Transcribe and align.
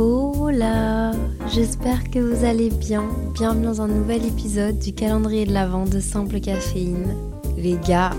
Hola, 0.00 1.10
j'espère 1.52 2.08
que 2.08 2.20
vous 2.20 2.44
allez 2.44 2.70
bien. 2.70 3.10
Bienvenue 3.34 3.64
dans 3.64 3.82
un 3.82 3.88
nouvel 3.88 4.24
épisode 4.24 4.78
du 4.78 4.94
calendrier 4.94 5.44
de 5.44 5.52
l'Avent 5.52 5.86
de 5.86 5.98
Simple 5.98 6.38
Caféine. 6.38 7.16
Les 7.56 7.76
gars, 7.78 8.12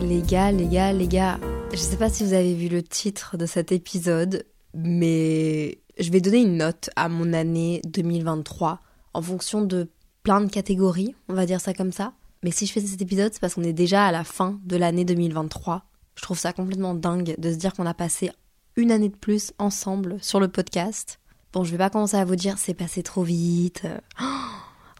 les 0.00 0.22
gars, 0.22 0.50
les 0.50 0.66
gars, 0.66 0.94
les 0.94 1.06
gars, 1.06 1.38
je 1.72 1.76
sais 1.76 1.98
pas 1.98 2.08
si 2.08 2.24
vous 2.24 2.32
avez 2.32 2.54
vu 2.54 2.68
le 2.68 2.82
titre 2.82 3.36
de 3.36 3.44
cet 3.44 3.70
épisode, 3.70 4.46
mais 4.72 5.82
je 5.98 6.10
vais 6.10 6.22
donner 6.22 6.40
une 6.40 6.56
note 6.56 6.88
à 6.96 7.10
mon 7.10 7.34
année 7.34 7.82
2023 7.84 8.80
en 9.12 9.20
fonction 9.20 9.60
de 9.60 9.90
plein 10.22 10.40
de 10.40 10.50
catégories, 10.50 11.14
on 11.28 11.34
va 11.34 11.44
dire 11.44 11.60
ça 11.60 11.74
comme 11.74 11.92
ça. 11.92 12.14
Mais 12.42 12.50
si 12.50 12.64
je 12.64 12.72
fais 12.72 12.80
cet 12.80 13.02
épisode, 13.02 13.34
c'est 13.34 13.40
parce 13.40 13.56
qu'on 13.56 13.62
est 13.62 13.74
déjà 13.74 14.06
à 14.06 14.10
la 14.10 14.24
fin 14.24 14.58
de 14.64 14.76
l'année 14.78 15.04
2023. 15.04 15.84
Je 16.14 16.22
trouve 16.22 16.38
ça 16.38 16.54
complètement 16.54 16.94
dingue 16.94 17.34
de 17.36 17.52
se 17.52 17.56
dire 17.56 17.74
qu'on 17.74 17.84
a 17.84 17.92
passé 17.92 18.30
une 18.76 18.90
année 18.90 19.08
de 19.08 19.16
plus 19.16 19.52
ensemble 19.58 20.16
sur 20.20 20.40
le 20.40 20.48
podcast. 20.48 21.19
Bon, 21.52 21.64
je 21.64 21.72
vais 21.72 21.78
pas 21.78 21.90
commencer 21.90 22.16
à 22.16 22.24
vous 22.24 22.36
dire 22.36 22.58
c'est 22.58 22.74
passé 22.74 23.02
trop 23.02 23.24
vite. 23.24 23.86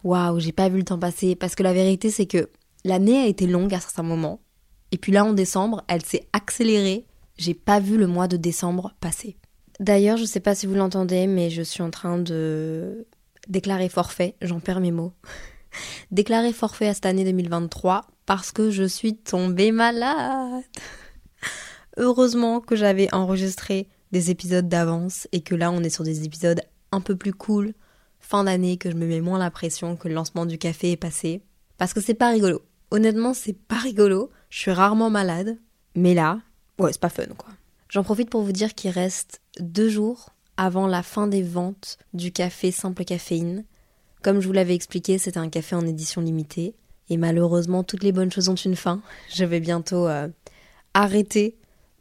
Waouh, 0.05 0.41
j'ai 0.41 0.53
pas 0.53 0.69
vu 0.69 0.79
le 0.79 0.85
temps 0.85 0.99
passer 0.99 1.37
parce 1.37 1.55
que 1.55 1.63
la 1.63 1.73
vérité 1.73 2.11
c'est 2.11 2.27
que 2.27 2.51
l'année 2.85 3.19
a 3.23 3.27
été 3.27 3.47
longue 3.47 3.73
à 3.73 3.81
certains 3.81 4.03
moments. 4.03 4.41
Et 4.91 4.99
puis 4.99 5.13
là 5.13 5.25
en 5.25 5.33
décembre, 5.33 5.85
elle 5.87 6.05
s'est 6.05 6.27
accélérée. 6.33 7.07
J'ai 7.39 7.55
pas 7.55 7.79
vu 7.79 7.97
le 7.97 8.09
mois 8.09 8.27
de 8.27 8.37
décembre 8.37 8.95
passer. 9.01 9.37
D'ailleurs, 9.79 10.17
je 10.17 10.25
sais 10.25 10.41
pas 10.41 10.55
si 10.55 10.67
vous 10.67 10.75
l'entendez, 10.75 11.27
mais 11.27 11.49
je 11.51 11.63
suis 11.63 11.83
en 11.83 11.91
train 11.91 12.19
de 12.19 13.07
déclarer 13.49 13.89
forfait, 13.89 14.35
j'en 14.43 14.61
perds 14.61 14.81
mes 14.81 14.91
mots. 14.91 15.13
déclarer 16.11 16.53
forfait 16.53 16.89
à 16.89 16.95
cette 16.95 17.07
année 17.07 17.25
2023 17.25 18.07
parce 18.27 18.51
que 18.51 18.71
je 18.71 18.85
suis 18.85 19.17
tombée 19.17 19.71
malade. 19.71 20.65
Heureusement 21.97 22.61
que 22.61 22.75
j'avais 22.75 23.13
enregistré 23.15 23.89
des 24.13 24.31
épisodes 24.31 24.69
d'avance 24.69 25.29
et 25.33 25.41
que 25.41 25.55
là 25.55 25.71
on 25.71 25.83
est 25.83 25.91
sur 25.91 26.05
des 26.05 26.25
épisodes 26.25 26.61
un 26.93 27.01
peu 27.01 27.17
plus 27.17 27.33
cool, 27.33 27.75
fin 28.19 28.45
d'année, 28.45 28.77
que 28.77 28.91
je 28.91 28.97
me 28.97 29.07
mets 29.07 29.21
moins 29.21 29.39
la 29.39 29.51
pression 29.51 29.97
que 29.97 30.09
le 30.09 30.15
lancement 30.15 30.47
du 30.47 30.59
café 30.59 30.93
est 30.93 30.97
passé. 30.97 31.43
Parce 31.79 31.95
que 31.95 32.01
c'est 32.01 32.15
pas 32.15 32.31
rigolo. 32.31 32.63
Honnêtement, 32.91 33.35
c'est 33.35 33.57
pas 33.57 33.79
rigolo. 33.79 34.31
Je 34.49 34.59
suis 34.59 34.71
rarement 34.71 35.11
malade. 35.11 35.57
Mais 35.95 36.15
là, 36.15 36.41
ouais, 36.79 36.93
c'est 36.93 37.01
pas 37.01 37.09
fun 37.09 37.27
quoi. 37.37 37.51
J'en 37.89 38.05
profite 38.05 38.31
pour 38.31 38.43
vous 38.43 38.53
dire 38.53 38.75
qu'il 38.75 38.91
reste 38.91 39.41
deux 39.59 39.89
jours 39.89 40.31
avant 40.57 40.87
la 40.87 41.03
fin 41.03 41.27
des 41.27 41.43
ventes 41.43 41.99
du 42.13 42.33
café 42.33 42.71
simple 42.71 43.05
caféine. 43.05 43.65
Comme 44.23 44.41
je 44.41 44.47
vous 44.47 44.53
l'avais 44.53 44.75
expliqué, 44.75 45.19
c'était 45.19 45.39
un 45.39 45.49
café 45.49 45.75
en 45.75 45.87
édition 45.87 46.21
limitée. 46.21 46.75
Et 47.09 47.17
malheureusement, 47.17 47.83
toutes 47.83 48.05
les 48.05 48.13
bonnes 48.13 48.31
choses 48.31 48.49
ont 48.49 48.55
une 48.55 48.77
fin. 48.77 49.01
Je 49.35 49.45
vais 49.45 49.59
bientôt 49.59 50.07
euh, 50.07 50.29
arrêter 50.95 51.57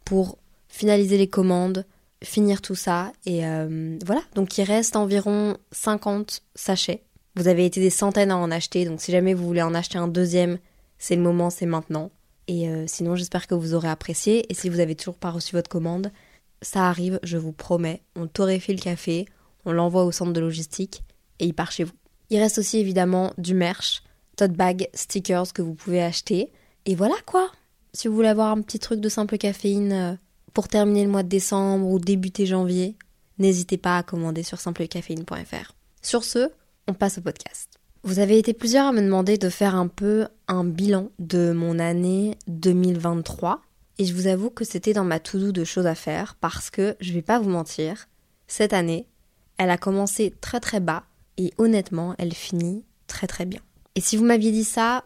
pour 0.06 0.38
finaliser 0.68 1.18
les 1.18 1.30
commandes, 1.30 1.86
finir 2.24 2.62
tout 2.62 2.76
ça. 2.76 3.12
Et 3.26 3.46
euh, 3.46 3.98
voilà, 4.06 4.22
donc 4.36 4.58
il 4.58 4.64
reste 4.64 4.96
environ 4.96 5.58
50 5.72 6.44
sachets. 6.56 7.04
Vous 7.36 7.48
avez 7.48 7.66
été 7.66 7.80
des 7.80 7.90
centaines 7.90 8.32
à 8.32 8.38
en 8.38 8.52
acheter, 8.52 8.86
donc 8.86 9.02
si 9.02 9.12
jamais 9.12 9.34
vous 9.34 9.46
voulez 9.46 9.62
en 9.62 9.74
acheter 9.74 9.98
un 9.98 10.08
deuxième, 10.08 10.58
c'est 10.98 11.16
le 11.16 11.22
moment, 11.22 11.50
c'est 11.50 11.66
maintenant. 11.66 12.12
Et 12.48 12.68
euh, 12.68 12.86
sinon, 12.88 13.16
j'espère 13.16 13.48
que 13.48 13.56
vous 13.56 13.76
aurez 13.76 13.90
apprécié. 13.90 14.52
Et 14.52 14.56
si 14.56 14.70
vous 14.70 14.80
avez 14.80 14.96
toujours 14.96 15.16
pas 15.16 15.30
reçu 15.30 15.56
votre 15.56 15.70
commande, 15.70 16.12
ça 16.62 16.88
arrive, 16.88 17.20
je 17.24 17.38
vous 17.38 17.52
promets. 17.52 18.02
On 18.16 18.28
torréfie 18.28 18.74
le 18.74 18.82
café, 18.82 19.26
on 19.66 19.72
l'envoie 19.72 20.04
au 20.04 20.12
centre 20.12 20.34
de 20.34 20.42
logistique 20.42 21.04
et 21.40 21.46
il 21.46 21.54
part 21.54 21.72
chez 21.72 21.84
vous. 21.84 21.94
Il 22.32 22.40
reste 22.40 22.58
aussi 22.58 22.80
évidemment 22.80 23.34
du 23.38 23.54
merch, 23.54 24.04
tote 24.36 24.54
bag, 24.54 24.90
stickers 24.94 25.54
que 25.54 25.62
vous 25.62 25.76
pouvez 25.76 26.02
acheter. 26.02 26.52
Et 26.86 26.96
voilà 26.96 27.16
quoi 27.26 27.52
si 27.94 28.08
vous 28.08 28.16
voulez 28.16 28.28
avoir 28.28 28.52
un 28.52 28.62
petit 28.62 28.80
truc 28.80 29.00
de 29.00 29.10
simple 29.10 29.38
caféine 29.38 29.92
euh, 29.94 30.14
pour 30.54 30.68
terminer 30.68 31.04
le 31.04 31.10
mois 31.10 31.24
de 31.24 31.30
décembre 31.30 31.88
ou 31.88 32.00
débuter 32.00 32.46
janvier, 32.46 32.98
n'hésitez 33.38 33.78
pas 33.78 33.98
à 33.98 34.04
commander 34.04 34.44
sur 34.44 34.60
simplecaféine.fr. 34.60 35.74
Sur 36.02 36.24
ce, 36.24 36.52
on 36.88 36.94
passe 36.94 37.18
au 37.18 37.22
podcast. 37.22 37.80
Vous 38.04 38.20
avez 38.20 38.38
été 38.38 38.54
plusieurs 38.54 38.88
à 38.88 38.92
me 38.92 39.02
demander 39.02 39.38
de 39.38 39.50
faire 39.50 39.76
un 39.76 39.88
peu 39.88 40.28
un 40.48 40.64
bilan 40.64 41.10
de 41.20 41.52
mon 41.52 41.80
année 41.80 42.38
2023 42.48 43.62
et 43.98 44.06
je 44.06 44.14
vous 44.14 44.28
avoue 44.28 44.50
que 44.50 44.64
c'était 44.64 44.94
dans 44.94 45.04
ma 45.04 45.20
to-do 45.20 45.52
de 45.52 45.64
choses 45.66 45.86
à 45.86 45.96
faire 45.96 46.36
parce 46.36 46.70
que 46.70 46.96
je 47.02 47.12
vais 47.12 47.22
pas 47.22 47.40
vous 47.40 47.50
mentir, 47.50 48.08
cette 48.48 48.72
année, 48.72 49.08
elle 49.58 49.70
a 49.70 49.78
commencé 49.78 50.34
très 50.40 50.62
très 50.62 50.80
bas 50.80 51.04
et 51.38 51.54
honnêtement, 51.58 52.16
elle 52.18 52.34
finit 52.34 52.86
très 53.08 53.28
très 53.28 53.46
bien. 53.46 53.60
Et 53.96 54.02
si 54.02 54.16
vous 54.16 54.24
m'aviez 54.24 54.52
dit 54.52 54.64
ça 54.64 55.04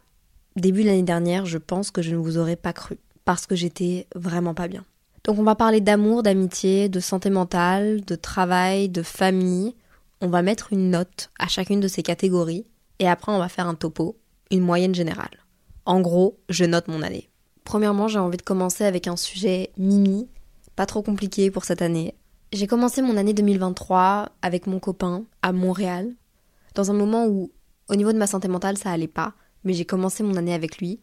début 0.56 0.84
de 0.84 0.88
l'année 0.88 1.02
dernière, 1.02 1.46
je 1.46 1.58
pense 1.58 1.90
que 1.90 2.02
je 2.02 2.12
ne 2.12 2.18
vous 2.18 2.38
aurais 2.38 2.56
pas 2.56 2.74
cru, 2.74 3.00
parce 3.26 3.48
que 3.48 3.56
j'étais 3.56 4.08
vraiment 4.16 4.53
pas 4.53 4.68
bien. 4.68 4.86
Donc 5.23 5.39
on 5.39 5.44
va 5.44 5.56
parler 5.56 5.81
d'amour, 5.81 6.23
d'amitié, 6.23 6.89
de 6.89 7.00
santé 7.00 7.29
mentale, 7.29 8.03
de 8.06 8.16
travail, 8.16 8.89
de 8.89 9.03
famille. 9.03 9.75
On 10.22 10.28
va 10.28 10.41
mettre 10.41 10.73
une 10.73 10.89
note 10.89 11.29
à 11.39 11.47
chacune 11.47 11.79
de 11.79 11.88
ces 11.88 12.03
catégories, 12.03 12.66
et 13.00 13.07
après 13.07 13.31
on 13.31 13.39
va 13.39 13.50
faire 13.50 13.67
un 13.67 13.75
topo, 13.75 14.17
une 14.51 14.61
moyenne 14.61 14.95
générale. 14.95 15.39
En 15.85 16.01
gros, 16.01 16.39
je 16.50 16.66
note 16.66 16.88
mon 16.88 17.01
année. 17.01 17.29
Premièrement, 17.63 18.07
j'ai 18.07 18.19
envie 18.19 18.38
de 18.38 18.44
commencer 18.44 18.84
avec 18.84 19.07
un 19.07 19.16
sujet 19.16 19.72
mimi, 19.78 20.28
pas 20.75 20.85
trop 20.85 21.01
compliqué 21.01 21.51
pour 21.51 21.66
cette 21.66 21.81
année. 21.81 22.16
J'ai 22.51 22.67
commencé 22.67 23.01
mon 23.01 23.17
année 23.17 23.34
2023 23.34 24.29
avec 24.41 24.67
mon 24.67 24.79
copain 24.79 25.23
à 25.41 25.51
Montréal, 25.51 26.13
dans 26.75 26.91
un 26.91 26.94
moment 26.94 27.25
où, 27.28 27.51
au 27.90 27.95
niveau 27.95 28.11
de 28.11 28.17
ma 28.17 28.28
santé 28.28 28.47
mentale, 28.47 28.78
ça 28.78 28.91
allait 28.91 29.07
pas 29.07 29.34
mais 29.63 29.73
j'ai 29.73 29.85
commencé 29.85 30.23
mon 30.23 30.35
année 30.35 30.53
avec 30.53 30.78
lui. 30.78 31.00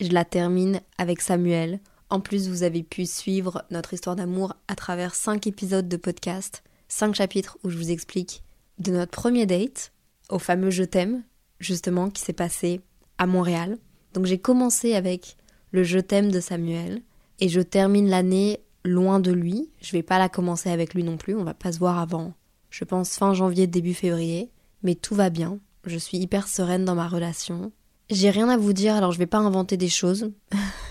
Je 0.00 0.10
la 0.10 0.24
termine 0.24 0.80
avec 0.98 1.20
Samuel. 1.20 1.80
En 2.12 2.20
plus, 2.20 2.50
vous 2.50 2.62
avez 2.62 2.82
pu 2.82 3.06
suivre 3.06 3.64
notre 3.70 3.94
histoire 3.94 4.16
d'amour 4.16 4.54
à 4.68 4.74
travers 4.74 5.14
5 5.14 5.46
épisodes 5.46 5.88
de 5.88 5.96
podcast, 5.96 6.62
5 6.88 7.14
chapitres 7.14 7.56
où 7.64 7.70
je 7.70 7.78
vous 7.78 7.90
explique 7.90 8.42
de 8.78 8.92
notre 8.92 9.12
premier 9.12 9.46
date 9.46 9.92
au 10.28 10.38
fameux 10.38 10.68
Je 10.68 10.84
t'aime, 10.84 11.22
justement, 11.58 12.10
qui 12.10 12.20
s'est 12.20 12.34
passé 12.34 12.82
à 13.16 13.26
Montréal. 13.26 13.78
Donc 14.12 14.26
j'ai 14.26 14.36
commencé 14.36 14.94
avec 14.94 15.38
le 15.70 15.84
Je 15.84 16.00
t'aime 16.00 16.30
de 16.30 16.40
Samuel 16.40 17.00
et 17.40 17.48
je 17.48 17.62
termine 17.62 18.10
l'année 18.10 18.60
loin 18.84 19.18
de 19.18 19.32
lui. 19.32 19.70
Je 19.80 19.92
vais 19.92 20.02
pas 20.02 20.18
la 20.18 20.28
commencer 20.28 20.68
avec 20.68 20.92
lui 20.92 21.04
non 21.04 21.16
plus, 21.16 21.34
on 21.34 21.44
va 21.44 21.54
pas 21.54 21.72
se 21.72 21.78
voir 21.78 21.98
avant, 21.98 22.34
je 22.68 22.84
pense, 22.84 23.16
fin 23.16 23.32
janvier, 23.32 23.66
début 23.66 23.94
février. 23.94 24.50
Mais 24.82 24.96
tout 24.96 25.14
va 25.14 25.30
bien. 25.30 25.60
Je 25.86 25.96
suis 25.96 26.18
hyper 26.18 26.46
sereine 26.46 26.84
dans 26.84 26.94
ma 26.94 27.08
relation. 27.08 27.72
J'ai 28.10 28.28
rien 28.28 28.50
à 28.50 28.58
vous 28.58 28.74
dire, 28.74 28.96
alors 28.96 29.12
je 29.12 29.18
vais 29.18 29.24
pas 29.24 29.38
inventer 29.38 29.78
des 29.78 29.88
choses. 29.88 30.30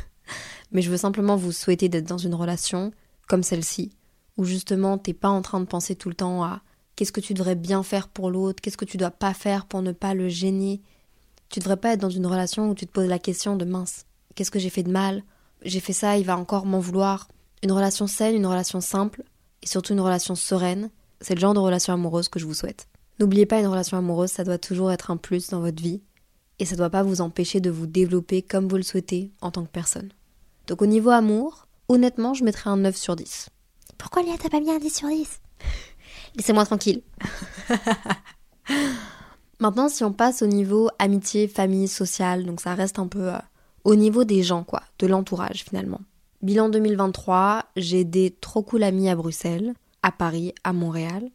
Mais 0.72 0.82
je 0.82 0.90
veux 0.90 0.98
simplement 0.98 1.36
vous 1.36 1.52
souhaiter 1.52 1.90
d'être 1.90 2.08
dans 2.08 2.18
une 2.18 2.36
relation 2.36 2.92
comme 3.28 3.44
celle-ci, 3.44 3.92
où 4.38 4.44
justement 4.44 4.98
t'es 4.98 5.14
pas 5.14 5.30
en 5.30 5.42
train 5.42 5.60
de 5.60 5.66
penser 5.66 5.96
tout 5.96 6.10
le 6.10 6.16
temps 6.16 6.44
à 6.44 6.62
qu'est-ce 6.96 7.12
que 7.12 7.22
tu 7.22 7.34
devrais 7.34 7.56
bien 7.56 7.84
faire 7.84 8.08
pour 8.08 8.30
l'autre, 8.30 8.62
qu'est-ce 8.62 8.78
que 8.78 8.86
tu 8.86 8.98
dois 8.98 9.12
pas 9.12 9.34
faire 9.34 9.66
pour 9.66 9.82
ne 9.82 9.92
pas 9.92 10.14
le 10.14 10.30
gêner. 10.30 10.82
Tu 11.50 11.60
devrais 11.60 11.78
pas 11.78 11.94
être 11.94 12.02
dans 12.02 12.10
une 12.10 12.28
relation 12.28 12.70
où 12.70 12.76
tu 12.76 12.86
te 12.86 12.92
poses 12.92 13.08
la 13.08 13.20
question 13.20 13.56
de 13.56 13.66
mince, 13.66 14.06
qu'est-ce 14.36 14.52
que 14.52 14.60
j'ai 14.60 14.70
fait 14.70 14.84
de 14.84 14.92
mal? 14.92 15.24
J'ai 15.64 15.80
fait 15.80 15.94
ça, 15.94 16.18
il 16.18 16.26
va 16.26 16.38
encore 16.38 16.66
m'en 16.66 16.80
vouloir. 16.80 17.28
Une 17.64 17.72
relation 17.72 18.08
saine, 18.08 18.36
une 18.36 18.46
relation 18.46 18.82
simple, 18.82 19.24
et 19.62 19.68
surtout 19.68 19.94
une 19.94 20.00
relation 20.00 20.36
sereine, 20.36 20.90
c'est 21.20 21.36
le 21.36 21.40
genre 21.40 21.54
de 21.54 21.60
relation 21.60 21.94
amoureuse 21.94 22.30
que 22.30 22.40
je 22.40 22.46
vous 22.46 22.54
souhaite. 22.54 22.88
N'oubliez 23.20 23.46
pas, 23.46 23.60
une 23.60 23.68
relation 23.68 23.98
amoureuse, 23.98 24.32
ça 24.32 24.44
doit 24.44 24.58
toujours 24.58 24.92
être 24.92 25.12
un 25.12 25.18
plus 25.18 25.50
dans 25.50 25.60
votre 25.60 25.82
vie, 25.82 26.02
et 26.58 26.66
ça 26.66 26.76
doit 26.76 26.90
pas 26.90 27.04
vous 27.04 27.22
empêcher 27.22 27.60
de 27.60 27.70
vous 27.70 27.86
développer 27.86 28.42
comme 28.42 28.68
vous 28.68 28.78
le 28.78 28.84
souhaitez 28.84 29.32
en 29.42 29.52
tant 29.52 29.64
que 29.64 29.72
personne. 29.72 30.10
Donc 30.68 30.82
au 30.82 30.86
niveau 30.86 31.10
amour, 31.10 31.68
honnêtement, 31.90 32.34
je 32.34 32.44
mettrais 32.44 32.70
un 32.70 32.78
9 32.78 32.96
sur 32.96 33.16
10. 33.16 33.50
Pourquoi 33.98 34.24
Léa, 34.24 34.36
t'as 34.40 34.50
pas 34.50 34.60
mis 34.60 34.72
un 34.72 34.80
10 34.80 34.90
sur 34.96 35.08
10 35.08 35.42
Laissez-moi 36.36 36.66
tranquille. 36.66 37.02
Maintenant, 39.60 39.90
si 39.90 40.04
on 40.04 40.12
passe 40.12 40.42
au 40.42 40.48
niveau 40.48 40.90
amitié, 40.98 41.48
famille, 41.48 41.88
sociale, 41.88 42.46
donc 42.46 42.62
ça 42.62 42.74
reste 42.74 42.98
un 42.98 43.08
peu 43.08 43.34
euh, 43.34 43.38
au 43.84 43.96
niveau 43.96 44.24
des 44.24 44.42
gens, 44.42 44.64
quoi, 44.64 44.82
de 44.98 45.08
l'entourage 45.08 45.64
finalement. 45.64 46.02
Bilan 46.42 46.70
2023, 46.70 47.66
j'ai 47.76 48.04
des 48.04 48.32
trop 48.32 48.64
cool 48.64 48.82
amis 48.82 49.10
à 49.10 49.16
Bruxelles, 49.16 49.74
à 50.02 50.12
Paris, 50.12 50.56
à 50.64 50.74
Montréal. 50.74 51.30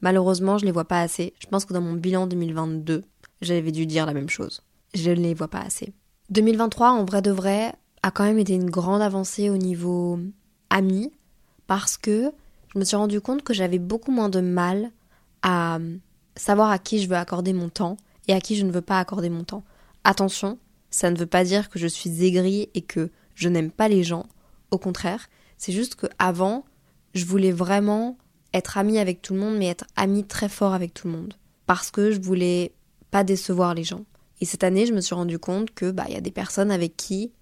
Malheureusement, 0.00 0.58
je 0.58 0.64
les 0.64 0.70
vois 0.70 0.84
pas 0.84 1.00
assez. 1.00 1.34
Je 1.40 1.46
pense 1.46 1.64
que 1.64 1.72
dans 1.72 1.80
mon 1.80 1.94
bilan 1.94 2.28
2022, 2.28 3.02
j'avais 3.40 3.72
dû 3.72 3.86
dire 3.86 4.06
la 4.06 4.14
même 4.14 4.28
chose. 4.28 4.62
Je 4.94 5.10
ne 5.10 5.16
les 5.16 5.34
vois 5.34 5.48
pas 5.48 5.62
assez. 5.62 5.92
2023, 6.30 6.90
en 6.90 7.04
vrai 7.04 7.22
de 7.22 7.32
vrai, 7.32 7.74
a 8.02 8.10
quand 8.10 8.24
même 8.24 8.38
été 8.38 8.54
une 8.54 8.70
grande 8.70 9.02
avancée 9.02 9.50
au 9.50 9.56
niveau 9.56 10.18
amis, 10.70 11.12
parce 11.66 11.96
que 11.96 12.32
je 12.72 12.78
me 12.78 12.84
suis 12.84 12.96
rendu 12.96 13.20
compte 13.20 13.42
que 13.42 13.54
j'avais 13.54 13.78
beaucoup 13.78 14.10
moins 14.10 14.28
de 14.28 14.40
mal 14.40 14.90
à 15.42 15.78
savoir 16.36 16.70
à 16.70 16.78
qui 16.78 17.00
je 17.00 17.08
veux 17.08 17.16
accorder 17.16 17.52
mon 17.52 17.68
temps 17.68 17.96
et 18.28 18.32
à 18.32 18.40
qui 18.40 18.56
je 18.56 18.64
ne 18.64 18.72
veux 18.72 18.80
pas 18.80 18.98
accorder 18.98 19.28
mon 19.28 19.44
temps. 19.44 19.64
Attention, 20.04 20.58
ça 20.90 21.10
ne 21.10 21.18
veut 21.18 21.26
pas 21.26 21.44
dire 21.44 21.68
que 21.68 21.78
je 21.78 21.86
suis 21.86 22.24
aigrie 22.24 22.68
et 22.74 22.82
que 22.82 23.10
je 23.34 23.48
n'aime 23.48 23.70
pas 23.70 23.88
les 23.88 24.02
gens. 24.02 24.26
Au 24.70 24.78
contraire, 24.78 25.28
c'est 25.58 25.72
juste 25.72 25.94
que 25.94 26.06
avant, 26.18 26.64
je 27.14 27.24
voulais 27.24 27.52
vraiment 27.52 28.16
être 28.54 28.78
amie 28.78 28.98
avec 28.98 29.22
tout 29.22 29.34
le 29.34 29.40
monde, 29.40 29.56
mais 29.56 29.66
être 29.66 29.86
amie 29.96 30.24
très 30.24 30.48
fort 30.48 30.74
avec 30.74 30.94
tout 30.94 31.08
le 31.08 31.14
monde. 31.14 31.34
Parce 31.66 31.90
que 31.90 32.10
je 32.10 32.20
voulais 32.20 32.72
pas 33.10 33.24
décevoir 33.24 33.74
les 33.74 33.84
gens. 33.84 34.04
Et 34.40 34.44
cette 34.44 34.64
année, 34.64 34.86
je 34.86 34.92
me 34.92 35.00
suis 35.00 35.14
rendu 35.14 35.38
compte 35.38 35.72
que 35.72 35.90
bah 35.90 36.04
il 36.08 36.14
y 36.14 36.18
a 36.18 36.20
des 36.20 36.30
personnes 36.30 36.70
avec 36.70 36.96
qui 36.96 37.32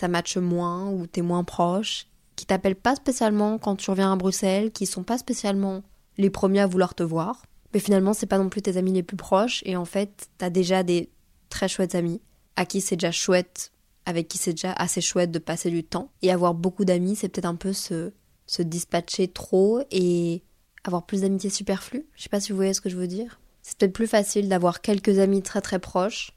ça 0.00 0.08
matche 0.08 0.38
moins 0.38 0.90
ou 0.90 1.06
t'es 1.06 1.22
moins 1.22 1.44
proche, 1.44 2.06
qui 2.36 2.46
t'appellent 2.46 2.74
pas 2.74 2.96
spécialement 2.96 3.58
quand 3.58 3.76
tu 3.76 3.90
reviens 3.90 4.12
à 4.12 4.16
Bruxelles, 4.16 4.72
qui 4.72 4.86
sont 4.86 5.02
pas 5.02 5.18
spécialement 5.18 5.82
les 6.16 6.30
premiers 6.30 6.60
à 6.60 6.66
vouloir 6.66 6.94
te 6.94 7.02
voir. 7.02 7.42
Mais 7.72 7.80
finalement, 7.80 8.14
c'est 8.14 8.26
pas 8.26 8.38
non 8.38 8.48
plus 8.48 8.62
tes 8.62 8.76
amis 8.76 8.92
les 8.92 9.02
plus 9.02 9.16
proches. 9.16 9.62
Et 9.66 9.76
en 9.76 9.84
fait, 9.84 10.28
t'as 10.38 10.50
déjà 10.50 10.82
des 10.82 11.10
très 11.50 11.68
chouettes 11.68 11.94
amis 11.94 12.20
à 12.56 12.64
qui 12.64 12.80
c'est 12.80 12.96
déjà 12.96 13.12
chouette, 13.12 13.72
avec 14.06 14.26
qui 14.26 14.38
c'est 14.38 14.52
déjà 14.52 14.72
assez 14.72 15.00
chouette 15.00 15.30
de 15.30 15.38
passer 15.38 15.70
du 15.70 15.84
temps. 15.84 16.10
Et 16.22 16.32
avoir 16.32 16.54
beaucoup 16.54 16.84
d'amis, 16.84 17.14
c'est 17.14 17.28
peut-être 17.28 17.44
un 17.44 17.54
peu 17.54 17.72
se, 17.72 18.12
se 18.46 18.62
dispatcher 18.62 19.28
trop 19.28 19.82
et 19.90 20.42
avoir 20.84 21.04
plus 21.04 21.20
d'amitié 21.20 21.50
superflue. 21.50 22.06
Je 22.16 22.22
sais 22.22 22.28
pas 22.28 22.40
si 22.40 22.52
vous 22.52 22.56
voyez 22.56 22.74
ce 22.74 22.80
que 22.80 22.88
je 22.88 22.96
veux 22.96 23.06
dire. 23.06 23.40
C'est 23.62 23.76
peut-être 23.76 23.92
plus 23.92 24.06
facile 24.06 24.48
d'avoir 24.48 24.80
quelques 24.80 25.18
amis 25.18 25.42
très 25.42 25.60
très 25.60 25.78
proches 25.78 26.32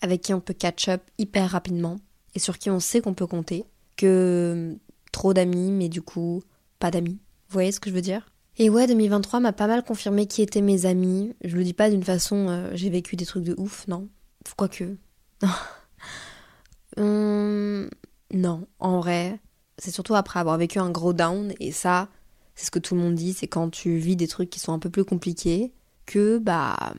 avec 0.00 0.22
qui 0.22 0.32
on 0.32 0.40
peut 0.40 0.54
catch 0.54 0.88
up 0.88 1.02
hyper 1.18 1.50
rapidement 1.50 1.96
et 2.34 2.38
sur 2.38 2.58
qui 2.58 2.70
on 2.70 2.80
sait 2.80 3.00
qu'on 3.00 3.14
peut 3.14 3.26
compter 3.26 3.64
que 3.96 4.76
trop 5.12 5.34
d'amis 5.34 5.70
mais 5.70 5.88
du 5.88 6.02
coup 6.02 6.42
pas 6.78 6.90
d'amis. 6.90 7.18
Vous 7.48 7.54
voyez 7.54 7.72
ce 7.72 7.80
que 7.80 7.90
je 7.90 7.94
veux 7.94 8.00
dire? 8.00 8.30
Et 8.58 8.68
ouais, 8.68 8.86
2023 8.86 9.40
m'a 9.40 9.52
pas 9.52 9.66
mal 9.66 9.84
confirmé 9.84 10.26
qui 10.26 10.42
étaient 10.42 10.60
mes 10.60 10.86
amis. 10.86 11.34
Je 11.42 11.56
le 11.56 11.64
dis 11.64 11.72
pas 11.72 11.90
d'une 11.90 12.04
façon 12.04 12.48
euh, 12.48 12.70
j'ai 12.74 12.90
vécu 12.90 13.16
des 13.16 13.26
trucs 13.26 13.44
de 13.44 13.54
ouf, 13.58 13.86
non. 13.88 14.08
Quoique. 14.56 14.96
hum, 16.96 17.88
non, 18.32 18.66
en 18.78 19.00
vrai, 19.00 19.40
c'est 19.78 19.90
surtout 19.90 20.14
après 20.14 20.40
avoir 20.40 20.58
vécu 20.58 20.78
un 20.78 20.90
gros 20.90 21.12
down 21.12 21.52
et 21.58 21.72
ça, 21.72 22.08
c'est 22.54 22.66
ce 22.66 22.70
que 22.70 22.78
tout 22.78 22.94
le 22.94 23.00
monde 23.00 23.14
dit, 23.14 23.32
c'est 23.32 23.48
quand 23.48 23.70
tu 23.70 23.96
vis 23.96 24.16
des 24.16 24.28
trucs 24.28 24.50
qui 24.50 24.60
sont 24.60 24.72
un 24.72 24.78
peu 24.78 24.90
plus 24.90 25.04
compliqués 25.04 25.72
que 26.06 26.38
bah 26.38 26.92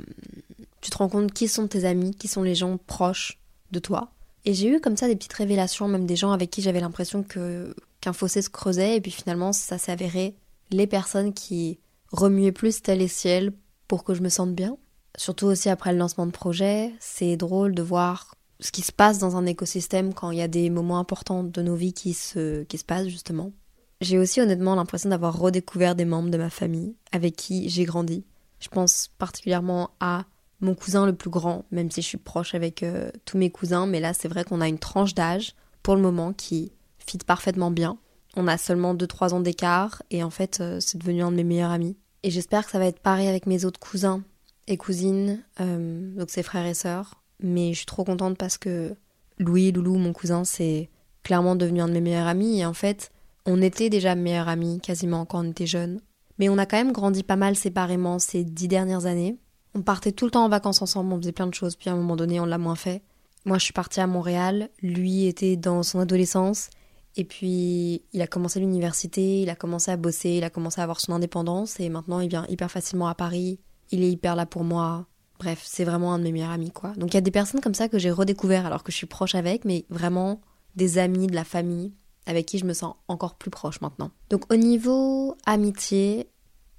tu 0.81 0.89
te 0.89 0.97
rends 0.97 1.09
compte 1.09 1.31
qui 1.31 1.47
sont 1.47 1.67
tes 1.67 1.85
amis, 1.85 2.15
qui 2.15 2.27
sont 2.27 2.43
les 2.43 2.55
gens 2.55 2.77
proches 2.77 3.39
de 3.71 3.79
toi. 3.79 4.11
Et 4.45 4.53
j'ai 4.53 4.69
eu 4.69 4.79
comme 4.79 4.97
ça 4.97 5.07
des 5.07 5.15
petites 5.15 5.33
révélations, 5.33 5.87
même 5.87 6.05
des 6.05 6.15
gens 6.15 6.31
avec 6.31 6.49
qui 6.49 6.61
j'avais 6.61 6.79
l'impression 6.79 7.23
que 7.23 7.75
qu'un 7.99 8.13
fossé 8.13 8.41
se 8.41 8.49
creusait, 8.49 8.97
et 8.97 9.01
puis 9.01 9.11
finalement 9.11 9.53
ça 9.53 9.77
s'est 9.77 9.91
avéré 9.91 10.35
les 10.71 10.87
personnes 10.87 11.33
qui 11.33 11.79
remuaient 12.11 12.51
plus 12.51 12.81
tel 12.81 13.01
et 13.01 13.07
ciel 13.07 13.53
pour 13.87 14.03
que 14.03 14.13
je 14.13 14.21
me 14.21 14.29
sente 14.29 14.55
bien. 14.55 14.77
Surtout 15.17 15.45
aussi 15.45 15.69
après 15.69 15.91
le 15.91 15.99
lancement 15.99 16.25
de 16.25 16.31
projet, 16.31 16.93
c'est 16.99 17.37
drôle 17.37 17.75
de 17.75 17.83
voir 17.83 18.35
ce 18.59 18.71
qui 18.71 18.81
se 18.81 18.91
passe 18.91 19.19
dans 19.19 19.35
un 19.35 19.45
écosystème 19.45 20.13
quand 20.13 20.31
il 20.31 20.37
y 20.37 20.41
a 20.41 20.47
des 20.47 20.69
moments 20.69 20.99
importants 20.99 21.43
de 21.43 21.61
nos 21.61 21.75
vies 21.75 21.93
qui 21.93 22.13
se, 22.13 22.63
qui 22.63 22.77
se 22.77 22.85
passent 22.85 23.07
justement. 23.07 23.51
J'ai 23.99 24.17
aussi 24.17 24.41
honnêtement 24.41 24.75
l'impression 24.75 25.09
d'avoir 25.09 25.37
redécouvert 25.37 25.95
des 25.95 26.05
membres 26.05 26.29
de 26.29 26.37
ma 26.37 26.49
famille 26.49 26.95
avec 27.11 27.35
qui 27.35 27.69
j'ai 27.69 27.83
grandi. 27.83 28.23
Je 28.59 28.67
pense 28.67 29.09
particulièrement 29.17 29.91
à 29.99 30.25
mon 30.61 30.75
cousin 30.75 31.05
le 31.05 31.13
plus 31.13 31.29
grand, 31.29 31.65
même 31.71 31.91
si 31.91 32.01
je 32.01 32.07
suis 32.07 32.17
proche 32.17 32.55
avec 32.55 32.83
euh, 32.83 33.11
tous 33.25 33.37
mes 33.37 33.49
cousins, 33.49 33.87
mais 33.87 33.99
là 33.99 34.13
c'est 34.13 34.27
vrai 34.27 34.43
qu'on 34.43 34.61
a 34.61 34.67
une 34.67 34.79
tranche 34.79 35.13
d'âge 35.13 35.55
pour 35.83 35.95
le 35.95 36.01
moment 36.01 36.33
qui 36.33 36.71
fit 36.99 37.17
parfaitement 37.17 37.71
bien. 37.71 37.97
On 38.35 38.47
a 38.47 38.57
seulement 38.57 38.95
2-3 38.95 39.33
ans 39.33 39.39
d'écart 39.39 40.03
et 40.11 40.23
en 40.23 40.29
fait 40.29 40.59
euh, 40.61 40.79
c'est 40.79 40.97
devenu 40.97 41.23
un 41.23 41.31
de 41.31 41.35
mes 41.37 41.43
meilleurs 41.43 41.71
amis. 41.71 41.97
Et 42.23 42.29
j'espère 42.29 42.65
que 42.65 42.71
ça 42.71 42.79
va 42.79 42.85
être 42.85 42.99
pareil 42.99 43.27
avec 43.27 43.47
mes 43.47 43.65
autres 43.65 43.79
cousins 43.79 44.23
et 44.67 44.77
cousines, 44.77 45.43
euh, 45.59 46.15
donc 46.15 46.29
ses 46.29 46.43
frères 46.43 46.67
et 46.67 46.75
sœurs. 46.75 47.21
Mais 47.41 47.73
je 47.73 47.77
suis 47.77 47.85
trop 47.87 48.03
contente 48.03 48.37
parce 48.37 48.59
que 48.59 48.95
Louis, 49.39 49.71
Loulou, 49.71 49.95
mon 49.95 50.13
cousin, 50.13 50.43
c'est 50.43 50.89
clairement 51.23 51.55
devenu 51.55 51.81
un 51.81 51.87
de 51.87 51.93
mes 51.93 52.01
meilleurs 52.01 52.27
amis 52.27 52.59
et 52.59 52.65
en 52.65 52.73
fait 52.73 53.11
on 53.45 53.61
était 53.61 53.89
déjà 53.89 54.13
meilleurs 54.13 54.47
amis 54.47 54.79
quasiment 54.81 55.25
quand 55.25 55.43
on 55.43 55.49
était 55.49 55.65
jeunes, 55.65 55.99
mais 56.37 56.49
on 56.49 56.59
a 56.59 56.67
quand 56.67 56.77
même 56.77 56.91
grandi 56.91 57.23
pas 57.23 57.35
mal 57.35 57.55
séparément 57.55 58.19
ces 58.19 58.43
dix 58.43 58.67
dernières 58.67 59.07
années. 59.07 59.37
On 59.73 59.81
partait 59.81 60.11
tout 60.11 60.25
le 60.25 60.31
temps 60.31 60.43
en 60.43 60.49
vacances 60.49 60.81
ensemble, 60.81 61.13
on 61.13 61.17
faisait 61.17 61.31
plein 61.31 61.47
de 61.47 61.53
choses, 61.53 61.75
puis 61.75 61.89
à 61.89 61.93
un 61.93 61.95
moment 61.95 62.15
donné 62.15 62.39
on 62.39 62.45
l'a 62.45 62.57
moins 62.57 62.75
fait. 62.75 63.01
Moi 63.45 63.57
je 63.57 63.63
suis 63.63 63.73
partie 63.73 64.01
à 64.01 64.07
Montréal, 64.07 64.69
lui 64.81 65.25
était 65.25 65.55
dans 65.55 65.83
son 65.83 65.99
adolescence, 65.99 66.69
et 67.15 67.23
puis 67.23 68.03
il 68.13 68.21
a 68.21 68.27
commencé 68.27 68.59
l'université, 68.59 69.41
il 69.41 69.49
a 69.49 69.55
commencé 69.55 69.91
à 69.91 69.97
bosser, 69.97 70.31
il 70.31 70.43
a 70.43 70.49
commencé 70.49 70.81
à 70.81 70.83
avoir 70.83 70.99
son 70.99 71.13
indépendance, 71.13 71.79
et 71.79 71.89
maintenant 71.89 72.19
il 72.19 72.29
vient 72.29 72.45
hyper 72.49 72.69
facilement 72.69 73.07
à 73.07 73.15
Paris, 73.15 73.59
il 73.91 74.03
est 74.03 74.11
hyper 74.11 74.35
là 74.35 74.45
pour 74.45 74.63
moi. 74.63 75.07
Bref, 75.39 75.63
c'est 75.65 75.85
vraiment 75.85 76.13
un 76.13 76.19
de 76.19 76.23
mes 76.23 76.31
meilleurs 76.31 76.51
amis 76.51 76.71
quoi. 76.71 76.91
Donc 76.97 77.13
il 77.13 77.15
y 77.15 77.17
a 77.17 77.21
des 77.21 77.31
personnes 77.31 77.61
comme 77.61 77.73
ça 77.73 77.89
que 77.89 77.97
j'ai 77.97 78.11
redécouvert 78.11 78.65
alors 78.65 78.83
que 78.83 78.91
je 78.91 78.97
suis 78.97 79.07
proche 79.07 79.35
avec, 79.35 79.65
mais 79.65 79.85
vraiment 79.89 80.41
des 80.75 80.97
amis, 80.97 81.27
de 81.27 81.35
la 81.35 81.43
famille 81.43 81.93
avec 82.25 82.45
qui 82.45 82.57
je 82.57 82.65
me 82.65 82.73
sens 82.73 82.95
encore 83.07 83.35
plus 83.35 83.49
proche 83.49 83.81
maintenant. 83.81 84.11
Donc 84.29 84.51
au 84.51 84.55
niveau 84.55 85.35
amitié, 85.45 86.29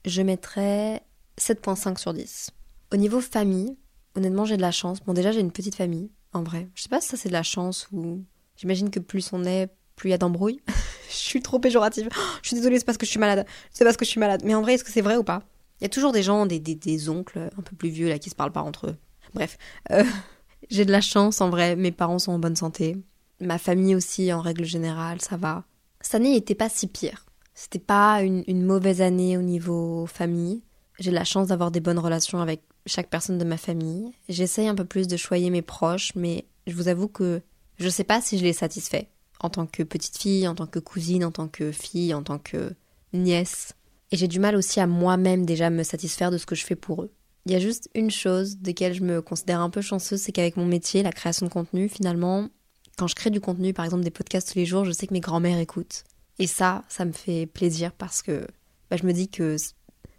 je 0.05 0.23
mettrais 0.23 1.03
7.5 1.39 1.99
sur 1.99 2.15
10. 2.15 2.51
Au 2.93 2.97
niveau 2.97 3.21
famille, 3.21 3.77
honnêtement 4.17 4.45
j'ai 4.45 4.57
de 4.57 4.63
la 4.63 4.71
chance. 4.71 5.01
Bon 5.01 5.15
déjà 5.15 5.33
j'ai 5.33 5.41
une 5.41 5.51
petite 5.51 5.75
famille, 5.75 6.11
en 6.35 6.43
vrai. 6.43 6.69
Je 6.75 6.83
sais 6.83 6.89
pas 6.91 7.01
si 7.01 7.09
ça 7.09 7.17
c'est 7.17 7.29
de 7.29 7.35
la 7.35 7.43
chance 7.43 7.89
ou... 7.93 8.23
J'imagine 8.57 8.91
que 8.91 9.01
plus 9.01 9.33
on 9.33 9.45
est, 9.45 9.71
plus 9.97 10.11
il 10.11 10.11
y 10.11 10.15
a 10.15 10.19
d'embrouilles. 10.19 10.61
je 11.09 11.15
suis 11.15 11.41
trop 11.41 11.59
péjorative. 11.59 12.09
je 12.43 12.49
suis 12.49 12.57
désolée, 12.57 12.79
c'est 12.79 12.85
parce 12.85 12.99
que 12.99 13.07
je 13.07 13.11
suis 13.11 13.19
malade. 13.19 13.47
C'est 13.73 13.85
parce 13.85 13.97
que 13.97 14.05
je 14.05 14.11
suis 14.11 14.21
malade. 14.21 14.43
Mais 14.45 14.55
en 14.55 14.61
vrai, 14.61 14.75
est-ce 14.75 14.85
que 14.85 14.91
c'est 14.91 15.01
vrai 15.01 15.17
ou 15.17 15.25
pas? 15.25 15.43
Il 15.81 15.85
y 15.85 15.87
a 15.87 15.89
toujours 15.89 16.13
des 16.13 16.23
gens, 16.23 16.45
des, 16.45 16.61
des, 16.61 17.09
oncles 17.09 17.51
un 17.57 17.63
peu 17.63 17.75
plus 17.75 17.89
vieux 17.89 18.09
là 18.09 18.19
qui 18.19 18.29
se 18.29 18.35
parlent 18.35 18.53
pas 18.53 18.61
entre 18.61 18.89
eux. 18.89 18.97
Bref, 19.33 19.57
euh, 19.91 20.05
j'ai 20.71 20.85
de 20.85 20.93
la 20.93 21.01
chance 21.01 21.41
en 21.41 21.49
vrai. 21.49 21.77
Mes 21.77 21.93
parents 21.93 22.19
sont 22.19 22.33
en 22.33 22.39
bonne 22.39 22.57
santé. 22.57 22.99
Ma 23.41 23.57
famille 23.57 23.95
aussi, 23.95 24.33
en 24.35 24.43
règle 24.43 24.65
générale, 24.65 25.21
ça 25.23 25.39
va. 25.39 25.65
Cette 26.03 26.17
année 26.17 26.33
n'était 26.33 26.55
pas 26.55 26.69
si 26.69 26.87
pire. 26.89 27.25
C'était 27.55 27.79
pas 27.79 28.23
une, 28.23 28.67
mauvaise 28.67 29.01
année 29.01 29.37
au 29.39 29.43
niveau 29.43 30.07
famille. 30.07 30.63
J'ai 30.99 31.11
la 31.11 31.25
chance 31.25 31.49
d'avoir 31.49 31.71
des 31.71 31.81
bonnes 31.81 31.99
relations 31.99 32.41
avec 32.41 32.63
chaque 32.87 33.11
personne 33.11 33.39
de 33.39 33.45
ma 33.45 33.57
famille. 33.57 34.13
J'essaye 34.29 34.69
un 34.69 34.75
peu 34.75 34.85
plus 34.85 35.09
de 35.09 35.17
choyer 35.17 35.51
mes 35.51 35.63
proches, 35.63 36.13
mais 36.15 36.45
je 36.67 36.75
vous 36.75 36.89
avoue 36.89 37.09
que 37.09 37.41
je 37.79 37.89
sais 37.89 38.05
pas 38.05 38.21
si 38.21 38.39
je 38.39 38.45
les 38.45 38.53
satisfais. 38.53 39.09
En 39.41 39.51
tant 39.51 39.67
que 39.67 39.83
petite 39.83 40.19
fille, 40.19 40.47
en 40.47 40.55
tant 40.55 40.67
que 40.67 40.79
cousine, 40.79 41.25
en 41.25 41.33
tant 41.33 41.49
que 41.49 41.73
fille, 41.73 42.15
en 42.15 42.23
tant 42.23 42.39
que 42.39 42.75
nièce. 43.13 43.75
Et 44.11 44.17
j'ai 44.17 44.29
du 44.29 44.39
mal 44.39 44.57
aussi 44.57 44.79
à 44.79 44.87
moi-même 44.87 45.47
déjà 45.47 45.71
me 45.71 45.83
satisfaire 45.83 46.31
de 46.31 46.39
ce 46.39 46.47
que 46.47 46.55
je 46.55 46.65
fais 46.65 46.77
pour 46.77 47.03
eux. 47.03 47.11
Il 47.47 47.53
y 47.53 47.57
a 47.57 47.59
juste 47.59 47.91
une 47.95 48.11
chose 48.11 48.59
desquelles 48.59 48.95
je 48.95 49.03
me 49.03 49.21
considère 49.21 49.61
un 49.61 49.71
peu 49.71 49.81
chanceuse, 49.81 50.21
c'est 50.21 50.31
qu'avec 50.31 50.57
mon 50.57 50.67
métier, 50.67 51.03
la 51.03 51.11
création 51.11 51.47
de 51.47 51.51
contenu, 51.51 51.89
finalement, 51.89 52.49
quand 52.97 53.09
je 53.09 53.17
crée 53.17 53.31
du 53.31 53.41
contenu, 53.41 53.73
par 53.73 53.85
exemple 53.85 54.05
des 54.05 54.11
podcasts 54.11 54.53
tous 54.53 54.59
les 54.59 54.67
jours, 54.67 54.85
je 54.85 54.93
sais 54.93 55.07
que 55.07 55.15
mes 55.15 55.21
grands-mères 55.21 55.59
écoutent. 55.59 56.05
Et 56.39 56.47
ça, 56.47 56.85
ça 56.89 57.05
me 57.05 57.13
fait 57.13 57.47
plaisir 57.47 57.93
parce 57.93 58.23
que 58.23 58.47
bah, 58.91 58.97
je 58.97 59.05
me 59.05 59.13
dis 59.13 59.29
que 59.29 59.57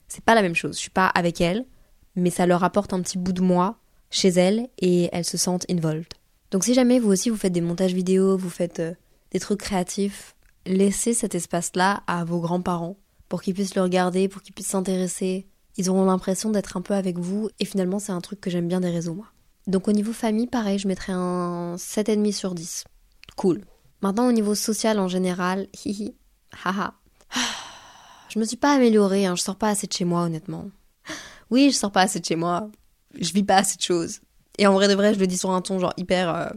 c'est 0.08 0.24
pas 0.24 0.36
la 0.36 0.42
même 0.42 0.56
chose. 0.56 0.76
Je 0.76 0.82
suis 0.82 0.90
pas 0.90 1.08
avec 1.08 1.40
elles, 1.40 1.66
mais 2.16 2.30
ça 2.30 2.46
leur 2.46 2.64
apporte 2.64 2.94
un 2.94 3.02
petit 3.02 3.18
bout 3.18 3.34
de 3.34 3.42
moi 3.42 3.78
chez 4.10 4.30
elles 4.30 4.68
et 4.80 5.10
elles 5.12 5.26
se 5.26 5.38
sentent 5.38 5.66
involved. 5.70 6.14
Donc 6.52 6.64
si 6.64 6.74
jamais 6.74 7.00
vous 7.00 7.12
aussi 7.12 7.30
vous 7.30 7.38
faites 7.38 7.54
des 7.54 7.62
montages 7.62 7.94
vidéo, 7.94 8.38
vous 8.38 8.50
faites 8.50 8.80
euh, 8.80 8.94
des 9.32 9.40
trucs 9.40 9.60
créatifs, 9.60 10.36
laissez 10.66 11.14
cet 11.14 11.36
espace-là 11.36 12.04
à 12.06 12.24
vos 12.24 12.40
grands-parents 12.40 12.98
pour 13.28 13.42
qu'ils 13.42 13.56
puissent 13.56 13.76
le 13.76 13.82
regarder, 13.82 14.28
pour 14.28 14.44
qu'ils 14.44 14.54
puissent 14.54 14.68
s'intéresser. 14.68 15.48
Ils 15.78 15.90
auront 15.90 16.06
l'impression 16.06 16.52
d'être 16.52 16.78
un 16.78 16.82
peu 16.82 16.94
avec 16.94 17.18
vous 17.18 17.50
et 17.60 17.66
finalement 17.66 17.98
c'est 17.98 18.12
un 18.12 18.22
truc 18.22 18.40
que 18.40 18.52
j'aime 18.52 18.68
bien 18.68 18.82
des 18.82 18.92
réseaux 18.92 19.16
moi. 19.16 19.26
Donc 19.66 19.88
au 19.88 19.92
niveau 19.92 20.14
famille, 20.14 20.48
pareil, 20.48 20.78
je 20.78 20.88
mettrais 20.88 21.14
un 21.14 21.76
7,5 21.78 22.32
sur 22.32 22.54
10. 22.54 22.84
Cool. 23.36 23.66
Maintenant 24.02 24.28
au 24.28 24.32
niveau 24.32 24.54
social 24.54 25.00
en 25.00 25.08
général, 25.08 25.68
hihi, 25.86 26.16
haha. 26.64 26.94
Je 28.30 28.40
me 28.40 28.46
suis 28.46 28.58
pas 28.58 28.74
améliorée, 28.74 29.28
hein, 29.28 29.36
je 29.36 29.44
sors 29.44 29.56
pas 29.56 29.70
assez 29.70 29.86
de 29.86 29.94
chez 29.94 30.06
moi 30.06 30.24
honnêtement. 30.24 30.66
Oui, 31.54 31.70
je 31.70 31.78
sors 31.78 31.92
pas 31.92 32.02
assez 32.02 32.20
de 32.20 32.26
chez 32.26 32.36
moi. 32.36 32.68
Je 33.14 33.32
vis 33.32 33.44
pas 33.44 33.58
assez 33.58 33.78
de 33.78 33.84
choses. 33.84 34.22
Et 34.58 34.66
en 34.66 34.74
vrai 34.74 34.88
de 34.88 34.96
vrai, 34.96 35.14
je 35.14 35.20
le 35.20 35.28
dis 35.28 35.38
sur 35.38 35.52
un 35.52 35.62
ton 35.62 35.78
genre 35.78 35.94
hyper 35.98 36.36
euh, 36.36 36.50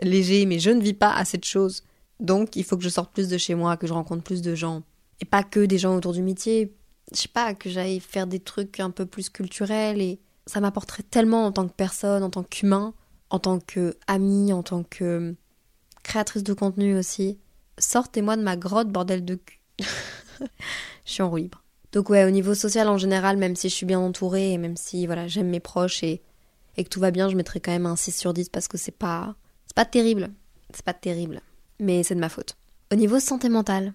léger, 0.00 0.46
mais 0.46 0.58
je 0.58 0.70
ne 0.70 0.80
vis 0.80 0.94
pas 0.94 1.12
assez 1.12 1.36
de 1.36 1.44
choses. 1.44 1.82
Donc 2.18 2.56
il 2.56 2.64
faut 2.64 2.78
que 2.78 2.82
je 2.82 2.88
sorte 2.88 3.12
plus 3.12 3.28
de 3.28 3.36
chez 3.36 3.54
moi, 3.54 3.76
que 3.76 3.86
je 3.86 3.92
rencontre 3.92 4.22
plus 4.22 4.40
de 4.40 4.54
gens. 4.54 4.84
Et 5.20 5.26
pas 5.26 5.42
que 5.42 5.66
des 5.66 5.76
gens 5.76 5.94
autour 5.94 6.14
du 6.14 6.22
métier. 6.22 6.74
Je 7.12 7.18
sais 7.18 7.28
pas, 7.28 7.52
que 7.52 7.68
j'aille 7.68 8.00
faire 8.00 8.26
des 8.26 8.40
trucs 8.40 8.80
un 8.80 8.88
peu 8.90 9.04
plus 9.04 9.28
culturels 9.28 10.00
et 10.00 10.18
ça 10.46 10.60
m'apporterait 10.60 11.02
tellement 11.02 11.44
en 11.44 11.52
tant 11.52 11.68
que 11.68 11.74
personne, 11.74 12.22
en 12.22 12.30
tant 12.30 12.42
qu'humain, 12.42 12.94
en 13.28 13.38
tant 13.38 13.58
qu'ami, 13.58 14.54
en 14.54 14.62
tant 14.62 14.82
que 14.82 15.34
créatrice 16.02 16.42
de 16.42 16.54
contenu 16.54 16.96
aussi. 16.96 17.38
Sortez-moi 17.76 18.38
de 18.38 18.42
ma 18.42 18.56
grotte, 18.56 18.88
bordel 18.88 19.26
de 19.26 19.34
cul. 19.34 19.60
je 20.40 20.46
suis 21.04 21.22
en 21.22 21.28
roue 21.28 21.36
libre. 21.36 21.62
Donc 21.92 22.10
ouais, 22.10 22.24
au 22.24 22.30
niveau 22.30 22.54
social 22.54 22.88
en 22.88 22.98
général, 22.98 23.36
même 23.36 23.56
si 23.56 23.68
je 23.68 23.74
suis 23.74 23.86
bien 23.86 23.98
entourée 23.98 24.52
et 24.52 24.58
même 24.58 24.76
si 24.76 25.06
voilà, 25.06 25.26
j'aime 25.26 25.48
mes 25.48 25.60
proches 25.60 26.02
et, 26.02 26.20
et 26.76 26.84
que 26.84 26.88
tout 26.88 27.00
va 27.00 27.10
bien, 27.10 27.28
je 27.28 27.36
mettrais 27.36 27.60
quand 27.60 27.70
même 27.72 27.86
un 27.86 27.96
6 27.96 28.12
sur 28.12 28.34
10 28.34 28.50
parce 28.50 28.68
que 28.68 28.76
c'est 28.76 28.90
pas 28.96 29.34
c'est 29.66 29.74
pas 29.76 29.84
terrible. 29.84 30.30
C'est 30.74 30.84
pas 30.84 30.92
terrible, 30.94 31.40
mais 31.80 32.02
c'est 32.02 32.14
de 32.14 32.20
ma 32.20 32.28
faute. 32.28 32.56
Au 32.92 32.94
niveau 32.96 33.20
santé 33.20 33.48
mentale. 33.48 33.94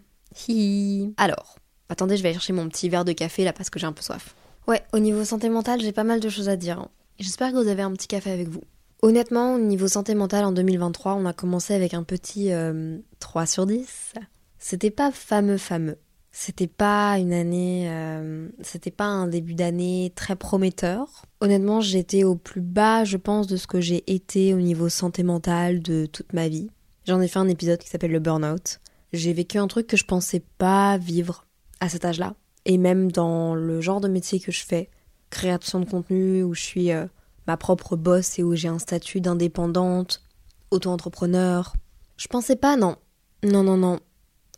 Alors, 1.17 1.59
attendez, 1.89 2.17
je 2.17 2.23
vais 2.23 2.29
aller 2.29 2.33
chercher 2.33 2.53
mon 2.53 2.67
petit 2.67 2.89
verre 2.89 3.05
de 3.05 3.11
café 3.11 3.43
là 3.43 3.53
parce 3.53 3.69
que 3.69 3.77
j'ai 3.79 3.85
un 3.85 3.93
peu 3.93 4.01
soif. 4.01 4.35
Ouais, 4.67 4.81
au 4.93 4.99
niveau 4.99 5.23
santé 5.23 5.49
mentale, 5.49 5.81
j'ai 5.81 5.91
pas 5.91 6.03
mal 6.03 6.19
de 6.19 6.29
choses 6.29 6.49
à 6.49 6.55
dire. 6.55 6.79
hein. 6.79 6.87
J'espère 7.19 7.51
que 7.51 7.57
vous 7.61 7.67
avez 7.69 7.83
un 7.83 7.91
petit 7.91 8.07
café 8.07 8.31
avec 8.31 8.47
vous. 8.47 8.63
Honnêtement, 9.03 9.55
au 9.55 9.59
niveau 9.59 9.87
santé 9.87 10.15
mentale 10.15 10.45
en 10.45 10.51
2023, 10.51 11.13
on 11.13 11.25
a 11.25 11.33
commencé 11.33 11.73
avec 11.75 11.93
un 11.93 12.03
petit 12.03 12.51
euh, 12.53 12.97
3 13.19 13.45
sur 13.45 13.65
10. 13.67 14.13
C'était 14.57 14.89
pas 14.91 15.11
fameux 15.11 15.57
fameux. 15.57 15.97
C'était 16.35 16.67
pas 16.67 17.19
une 17.19 17.31
année, 17.31 17.85
euh, 17.89 18.49
c'était 18.61 18.89
pas 18.89 19.05
un 19.05 19.27
début 19.27 19.53
d'année 19.53 20.11
très 20.15 20.35
prometteur. 20.35 21.27
Honnêtement, 21.41 21.79
j'étais 21.79 22.23
au 22.23 22.35
plus 22.35 22.59
bas, 22.59 23.03
je 23.03 23.17
pense, 23.17 23.45
de 23.45 23.55
ce 23.55 23.67
que 23.67 23.79
j'ai 23.79 24.03
été 24.11 24.55
au 24.55 24.57
niveau 24.57 24.89
santé 24.89 25.21
mentale 25.21 25.83
de 25.83 26.07
toute 26.07 26.33
ma 26.33 26.47
vie. 26.47 26.71
J'en 27.05 27.21
ai 27.21 27.27
fait 27.27 27.37
un 27.37 27.47
épisode 27.47 27.77
qui 27.77 27.87
s'appelle 27.87 28.11
le 28.11 28.19
burn-out. 28.19 28.79
J'ai 29.13 29.31
vécu 29.31 29.59
un 29.59 29.67
truc 29.67 29.85
que 29.85 29.95
je 29.95 30.05
pensais 30.05 30.41
pas 30.57 30.97
vivre 30.97 31.45
à 31.79 31.87
cet 31.87 32.03
âge-là. 32.03 32.33
Et 32.65 32.79
même 32.79 33.11
dans 33.11 33.53
le 33.53 33.79
genre 33.79 34.01
de 34.01 34.07
métier 34.07 34.39
que 34.39 34.51
je 34.51 34.65
fais, 34.65 34.89
création 35.29 35.81
de 35.81 35.85
contenu, 35.85 36.41
où 36.41 36.55
je 36.55 36.61
suis 36.61 36.91
euh, 36.91 37.05
ma 37.45 37.57
propre 37.57 37.95
boss 37.95 38.39
et 38.39 38.43
où 38.43 38.55
j'ai 38.55 38.69
un 38.69 38.79
statut 38.79 39.21
d'indépendante, 39.21 40.23
auto-entrepreneur. 40.71 41.73
Je 42.17 42.27
pensais 42.27 42.55
pas, 42.55 42.75
non. 42.75 42.95
Non, 43.43 43.61
non, 43.61 43.77
non. 43.77 43.99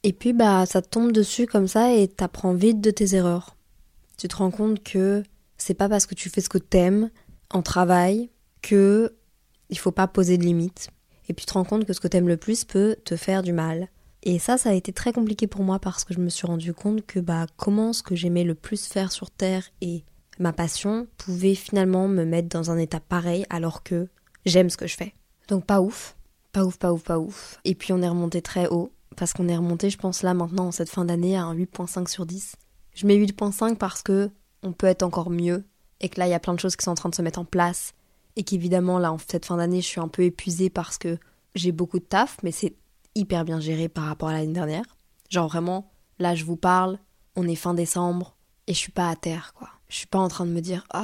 Et 0.06 0.14
puis, 0.14 0.34
bah, 0.34 0.68
ça 0.68 0.84
te 0.84 0.88
tombe 0.88 1.12
dessus 1.12 1.48
comme 1.48 1.68
ça 1.68 1.92
et 1.92 2.08
t'apprends 2.08 2.54
vite 2.54 2.80
de 2.80 2.92
tes 2.92 3.16
erreurs. 3.16 3.58
Tu 4.20 4.28
te 4.28 4.36
rends 4.36 4.52
compte 4.52 4.84
que 4.84 5.24
c'est 5.58 5.74
pas 5.74 5.90
parce 5.90 6.06
que 6.06 6.14
tu 6.14 6.30
fais 6.30 6.42
ce 6.42 6.50
que 6.50 6.60
t'aimes 6.60 7.10
en 7.50 7.64
travail 7.64 8.30
que 8.62 9.16
il 9.72 9.80
faut 9.80 9.92
pas 9.92 10.08
poser 10.08 10.38
de 10.38 10.44
limites. 10.44 10.90
Et 11.28 11.34
puis 11.34 11.44
tu 11.44 11.48
te 11.48 11.54
rends 11.54 11.64
compte 11.64 11.86
que 11.86 11.94
ce 11.94 12.00
que 12.00 12.08
t'aimes 12.08 12.28
le 12.28 12.38
plus 12.38 12.66
peut 12.66 12.98
te 13.04 13.16
faire 13.16 13.42
du 13.42 13.52
mal. 13.52 13.90
Et 14.22 14.38
ça, 14.38 14.60
ça 14.60 14.70
a 14.70 14.74
été 14.74 14.94
très 14.94 15.12
compliqué 15.12 15.48
pour 15.48 15.64
moi 15.64 15.80
parce 15.80 16.04
que 16.04 16.14
je 16.14 16.20
me 16.20 16.30
suis 16.30 16.46
rendu 16.46 16.72
compte 16.72 17.04
que 17.08 17.20
bah 17.20 17.48
comment 17.58 17.92
ce 17.92 18.04
que 18.04 18.16
j'aimais 18.16 18.44
le 18.44 18.54
plus 18.54 18.86
faire 18.86 19.12
sur 19.12 19.32
Terre 19.32 19.64
et 19.82 20.04
ma 20.38 20.54
passion 20.54 21.08
pouvait 21.18 21.56
finalement 21.56 22.08
me 22.08 22.26
mettre 22.26 22.50
dans 22.50 22.70
un 22.70 22.78
état 22.78 23.00
pareil 23.00 23.48
alors 23.50 23.82
que 23.82 24.08
j'aime 24.46 24.70
ce 24.70 24.78
que 24.78 24.86
je 24.86 24.98
fais. 24.98 25.16
Donc 25.48 25.66
pas 25.66 25.82
ouf, 25.82 26.16
pas 26.52 26.64
ouf, 26.64 26.78
pas 26.78 26.94
ouf, 26.94 27.04
pas 27.04 27.18
ouf. 27.18 27.60
Et 27.66 27.74
puis 27.74 27.92
on 27.92 28.04
est 28.04 28.08
remonté 28.08 28.44
très 28.44 28.68
haut 28.68 28.92
parce 29.16 29.34
qu'on 29.34 29.48
est 29.48 29.56
remonté, 29.56 29.90
je 29.90 29.98
pense 29.98 30.24
là 30.24 30.34
maintenant 30.34 30.68
en 30.68 30.72
cette 30.72 30.90
fin 30.90 31.06
d'année 31.06 31.38
à 31.38 31.44
un 31.44 31.56
8.5 31.56 32.08
sur 32.08 32.26
10. 32.26 32.56
Je 32.94 33.08
mets 33.08 33.18
8.5 33.18 33.76
parce 33.76 34.02
que 34.02 34.30
on 34.64 34.72
peut 34.72 34.88
être 34.88 35.04
encore 35.04 35.30
mieux 35.30 35.66
et 36.02 36.10
que 36.10 36.20
là 36.20 36.28
il 36.28 36.32
y 36.32 36.34
a 36.34 36.40
plein 36.40 36.54
de 36.54 36.60
choses 36.60 36.76
qui 36.76 36.84
sont 36.84 36.92
en 36.92 36.96
train 36.96 37.10
de 37.10 37.16
se 37.16 37.22
mettre 37.22 37.40
en 37.40 37.46
place 37.46 37.94
et 38.36 38.44
qu'évidemment 38.44 39.00
là 39.00 39.12
en 39.12 39.18
cette 39.18 39.46
fin 39.46 39.58
d'année 39.58 39.82
je 39.82 39.88
suis 39.88 40.02
un 40.02 40.08
peu 40.08 40.24
épuisée 40.24 40.70
parce 40.70 40.98
que 40.98 41.18
j'ai 41.54 41.72
beaucoup 41.72 42.00
de 42.00 42.06
taf 42.06 42.38
mais 42.44 42.52
c'est 42.52 42.76
hyper 43.14 43.46
bien 43.46 43.60
géré 43.60 43.88
par 43.88 44.06
rapport 44.06 44.30
à 44.30 44.34
l'année 44.34 44.54
dernière. 44.54 44.86
Genre 45.30 45.48
vraiment, 45.48 45.92
là 46.20 46.36
je 46.36 46.44
vous 46.46 46.58
parle, 46.58 47.00
on 47.36 47.48
est 47.48 47.56
fin 47.56 47.74
décembre 47.74 48.36
et 48.68 48.74
je 48.74 48.80
suis 48.80 48.92
pas 48.92 49.10
à 49.10 49.16
terre 49.16 49.54
quoi. 49.54 49.70
Je 49.88 49.98
suis 49.98 50.08
pas 50.08 50.20
en 50.20 50.28
train 50.28 50.46
de 50.46 50.52
me 50.52 50.62
dire 50.62 50.86
ah 50.92 51.04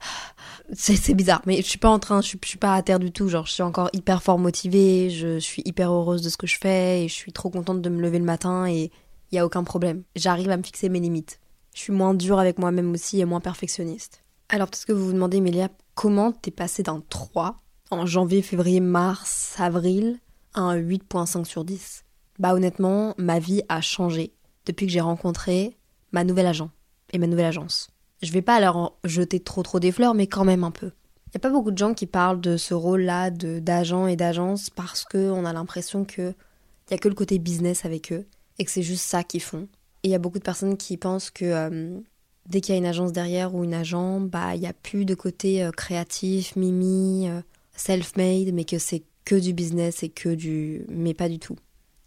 c'est 0.00 0.31
c'est 0.72 1.14
bizarre 1.14 1.42
mais 1.46 1.56
je 1.56 1.66
suis 1.66 1.78
pas 1.78 1.90
en 1.90 1.98
train 1.98 2.20
je 2.20 2.28
suis, 2.28 2.38
suis 2.44 2.58
pas 2.58 2.74
à 2.74 2.82
terre 2.82 2.98
du 2.98 3.12
tout 3.12 3.28
genre 3.28 3.46
je 3.46 3.52
suis 3.52 3.62
encore 3.62 3.90
hyper 3.92 4.22
fort 4.22 4.38
motivée, 4.38 5.10
je 5.10 5.38
suis 5.38 5.62
hyper 5.64 5.92
heureuse 5.92 6.22
de 6.22 6.28
ce 6.28 6.36
que 6.36 6.46
je 6.46 6.58
fais 6.58 7.04
et 7.04 7.08
je 7.08 7.14
suis 7.14 7.32
trop 7.32 7.50
contente 7.50 7.82
de 7.82 7.88
me 7.88 8.00
lever 8.00 8.18
le 8.18 8.24
matin 8.24 8.66
et 8.66 8.90
il 9.32 9.36
y 9.36 9.38
a 9.38 9.46
aucun 9.46 9.64
problème. 9.64 10.04
J'arrive 10.14 10.50
à 10.50 10.56
me 10.56 10.62
fixer 10.62 10.90
mes 10.90 11.00
limites. 11.00 11.40
Je 11.74 11.80
suis 11.80 11.92
moins 11.92 12.12
dure 12.12 12.38
avec 12.38 12.58
moi-même 12.58 12.92
aussi 12.92 13.18
et 13.18 13.24
moins 13.24 13.40
perfectionniste. 13.40 14.22
Alors 14.50 14.68
peut-être 14.68 14.84
que 14.84 14.92
vous 14.92 15.06
vous 15.06 15.12
demandez 15.14 15.40
Mélia, 15.40 15.70
comment 15.94 16.32
t'es 16.32 16.50
passé 16.50 16.82
d'un 16.82 17.02
3 17.08 17.56
en 17.90 18.06
janvier, 18.06 18.42
février, 18.42 18.80
mars, 18.80 19.54
avril 19.58 20.18
à 20.54 20.60
un 20.60 20.78
8.5 20.78 21.44
sur 21.44 21.64
10 21.64 22.04
Bah 22.38 22.54
honnêtement, 22.54 23.14
ma 23.16 23.38
vie 23.38 23.62
a 23.70 23.80
changé 23.80 24.34
depuis 24.66 24.86
que 24.86 24.92
j'ai 24.92 25.00
rencontré 25.00 25.78
ma 26.12 26.24
nouvelle 26.24 26.46
agent 26.46 26.70
et 27.12 27.18
ma 27.18 27.26
nouvelle 27.26 27.46
agence. 27.46 27.88
Je 28.22 28.32
vais 28.32 28.42
pas 28.42 28.60
leur 28.60 28.94
jeter 29.04 29.40
trop 29.40 29.62
trop 29.62 29.80
des 29.80 29.92
fleurs, 29.92 30.14
mais 30.14 30.28
quand 30.28 30.44
même 30.44 30.64
un 30.64 30.70
peu. 30.70 30.92
Il 31.28 31.34
y 31.34 31.36
a 31.38 31.40
pas 31.40 31.50
beaucoup 31.50 31.70
de 31.70 31.78
gens 31.78 31.94
qui 31.94 32.06
parlent 32.06 32.40
de 32.40 32.56
ce 32.56 32.74
rôle-là 32.74 33.30
d'agent 33.30 34.06
et 34.06 34.16
d'agence 34.16 34.70
parce 34.70 35.04
que 35.04 35.30
on 35.30 35.44
a 35.44 35.52
l'impression 35.52 36.04
que 36.04 36.34
il 36.88 36.90
y 36.90 36.94
a 36.94 36.98
que 36.98 37.08
le 37.08 37.14
côté 37.14 37.38
business 37.38 37.84
avec 37.84 38.12
eux 38.12 38.26
et 38.58 38.64
que 38.64 38.70
c'est 38.70 38.82
juste 38.82 39.04
ça 39.04 39.24
qu'ils 39.24 39.40
font. 39.40 39.66
Et 40.02 40.08
il 40.08 40.10
y 40.10 40.14
a 40.14 40.18
beaucoup 40.18 40.38
de 40.38 40.44
personnes 40.44 40.76
qui 40.76 40.96
pensent 40.96 41.30
que 41.30 41.44
euh, 41.44 41.98
dès 42.48 42.60
qu'il 42.60 42.74
y 42.74 42.76
a 42.76 42.78
une 42.78 42.86
agence 42.86 43.12
derrière 43.12 43.54
ou 43.54 43.64
une 43.64 43.74
agent, 43.74 44.20
bah 44.20 44.54
il 44.54 44.62
y 44.62 44.66
a 44.66 44.72
plus 44.72 45.04
de 45.04 45.14
côté 45.14 45.64
euh, 45.64 45.70
créatif, 45.70 46.54
mimi, 46.54 47.28
euh, 47.28 47.40
self-made, 47.76 48.52
mais 48.52 48.64
que 48.64 48.78
c'est 48.78 49.02
que 49.24 49.36
du 49.36 49.54
business 49.54 50.02
et 50.02 50.10
que 50.10 50.34
du 50.34 50.84
mais 50.88 51.14
pas 51.14 51.28
du 51.28 51.38
tout. 51.38 51.56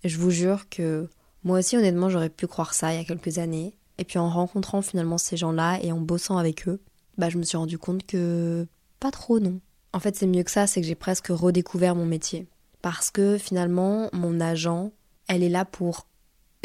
Je 0.04 0.18
vous 0.18 0.30
jure 0.30 0.70
que 0.70 1.10
moi 1.44 1.60
aussi 1.60 1.78
honnêtement, 1.78 2.10
j'aurais 2.10 2.30
pu 2.30 2.48
croire 2.48 2.74
ça 2.74 2.94
il 2.94 2.98
y 2.98 3.02
a 3.02 3.06
quelques 3.06 3.40
années 3.40 3.74
et 3.98 4.04
puis 4.04 4.20
en 4.20 4.30
rencontrant 4.30 4.82
finalement 4.82 5.18
ces 5.18 5.38
gens-là 5.38 5.80
et 5.82 5.92
en 5.92 6.00
bossant 6.00 6.38
avec 6.38 6.68
eux, 6.68 6.82
bah 7.18 7.30
je 7.30 7.38
me 7.38 7.44
suis 7.44 7.58
rendu 7.58 7.78
compte 7.78 8.06
que 8.06 8.68
pas 9.00 9.12
trop 9.12 9.40
non. 9.40 9.60
En 9.94 10.00
fait, 10.00 10.16
c'est 10.16 10.28
mieux 10.28 10.44
que 10.44 10.52
ça, 10.52 10.68
c'est 10.68 10.82
que 10.82 10.88
j'ai 10.88 10.96
presque 10.96 11.28
redécouvert 11.30 11.96
mon 11.96 12.06
métier 12.06 12.48
parce 12.82 13.10
que 13.10 13.38
finalement 13.38 14.10
mon 14.14 14.40
agent, 14.40 14.92
elle 15.28 15.44
est 15.44 15.50
là 15.50 15.66
pour 15.66 16.08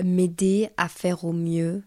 m'aider 0.02 0.68
à 0.76 0.88
faire 0.88 1.24
au 1.24 1.32
mieux 1.32 1.82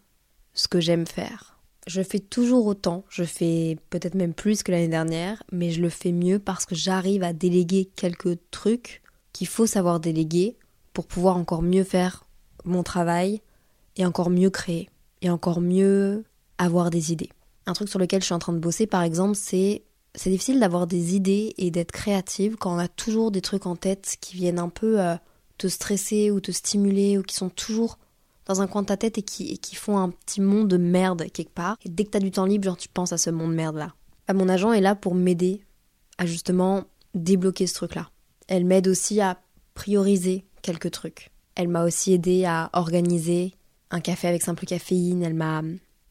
ce 0.54 0.68
que 0.68 0.80
j'aime 0.80 1.06
faire. 1.06 1.60
Je 1.86 2.02
fais 2.02 2.20
toujours 2.20 2.66
autant, 2.66 3.04
je 3.10 3.26
fais 3.26 3.78
peut-être 3.90 4.16
même 4.16 4.34
plus 4.34 4.64
que 4.64 4.72
l'année 4.72 4.88
dernière, 4.88 5.44
mais 5.52 5.72
je 5.72 5.82
le 5.82 5.90
fais 5.90 6.14
mieux 6.14 6.40
parce 6.40 6.66
que 6.66 6.76
j'arrive 6.76 7.24
à 7.24 7.34
déléguer 7.34 7.92
quelques 7.96 8.38
trucs 8.52 9.02
qu'il 9.34 9.48
faut 9.48 9.66
savoir 9.66 10.00
déléguer 10.00 10.58
pour 10.94 11.06
pouvoir 11.08 11.36
encore 11.36 11.62
mieux 11.62 11.84
faire 11.84 12.26
mon 12.64 12.84
travail 12.84 13.42
et 13.98 14.06
encore 14.06 14.30
mieux 14.30 14.50
créer 14.50 14.90
et 15.24 15.30
encore 15.30 15.62
mieux 15.62 16.24
avoir 16.60 16.92
des 16.92 17.12
idées. 17.12 17.30
Un 17.66 17.74
truc 17.74 17.90
sur 17.90 17.98
lequel 17.98 18.22
je 18.22 18.26
suis 18.26 18.36
en 18.36 18.40
train 18.40 18.54
de 18.54 18.60
bosser 18.60 18.86
par 18.86 19.02
exemple, 19.02 19.36
c'est 19.36 19.84
c'est 20.16 20.30
difficile 20.30 20.60
d'avoir 20.60 20.86
des 20.86 21.16
idées 21.16 21.56
et 21.58 21.72
d'être 21.72 21.92
créative 21.92 22.56
quand 22.56 22.76
on 22.76 22.78
a 22.78 22.88
toujours 22.88 23.32
des 23.32 23.42
trucs 23.42 23.66
en 23.66 23.76
tête 23.76 24.16
qui 24.22 24.36
viennent 24.36 24.60
un 24.60 24.70
peu 24.70 25.02
euh, 25.02 25.16
te 25.58 25.68
stresser 25.68 26.30
ou 26.30 26.40
te 26.40 26.52
stimuler 26.52 27.18
ou 27.18 27.24
qui 27.24 27.36
sont 27.36 27.50
toujours 27.50 27.98
dans 28.46 28.62
un 28.62 28.68
coin 28.68 28.82
de 28.82 28.88
ta 28.88 28.98
tête 28.98 29.18
et 29.18 29.24
qui, 29.24 29.52
et 29.52 29.58
qui 29.58 29.76
font 29.76 29.98
un 29.98 30.10
petit 30.10 30.42
monde 30.42 30.68
de 30.68 30.78
merde 30.78 31.26
quelque 31.34 31.54
part. 31.54 31.78
Et 31.84 31.90
dès 31.90 32.04
que 32.04 32.12
t'as 32.12 32.20
du 32.20 32.30
temps 32.30 32.46
libre, 32.46 32.66
genre 32.66 32.78
tu 32.78 32.90
penses 32.90 33.14
à 33.14 33.18
ce 33.18 33.32
monde 33.32 33.56
merde 33.56 33.78
là. 33.78 33.94
Bah, 34.28 34.34
mon 34.34 34.50
agent 34.50 34.74
est 34.74 34.82
là 34.82 34.96
pour 34.96 35.16
m'aider 35.16 35.62
à 36.18 36.26
justement 36.26 36.84
débloquer 37.16 37.66
ce 37.66 37.74
truc 37.74 37.96
là. 37.96 38.10
Elle 38.48 38.66
m'aide 38.66 38.88
aussi 38.88 39.20
à 39.22 39.42
prioriser 39.74 40.46
quelques 40.62 40.92
trucs. 40.92 41.32
Elle 41.56 41.70
m'a 41.70 41.86
aussi 41.86 42.14
aidé 42.14 42.46
à 42.46 42.70
organiser 42.74 43.56
un 43.94 44.02
café 44.02 44.28
avec 44.28 44.42
simple 44.42 44.66
caféine. 44.66 45.24
Elle 45.24 45.36
m'a, 45.36 45.62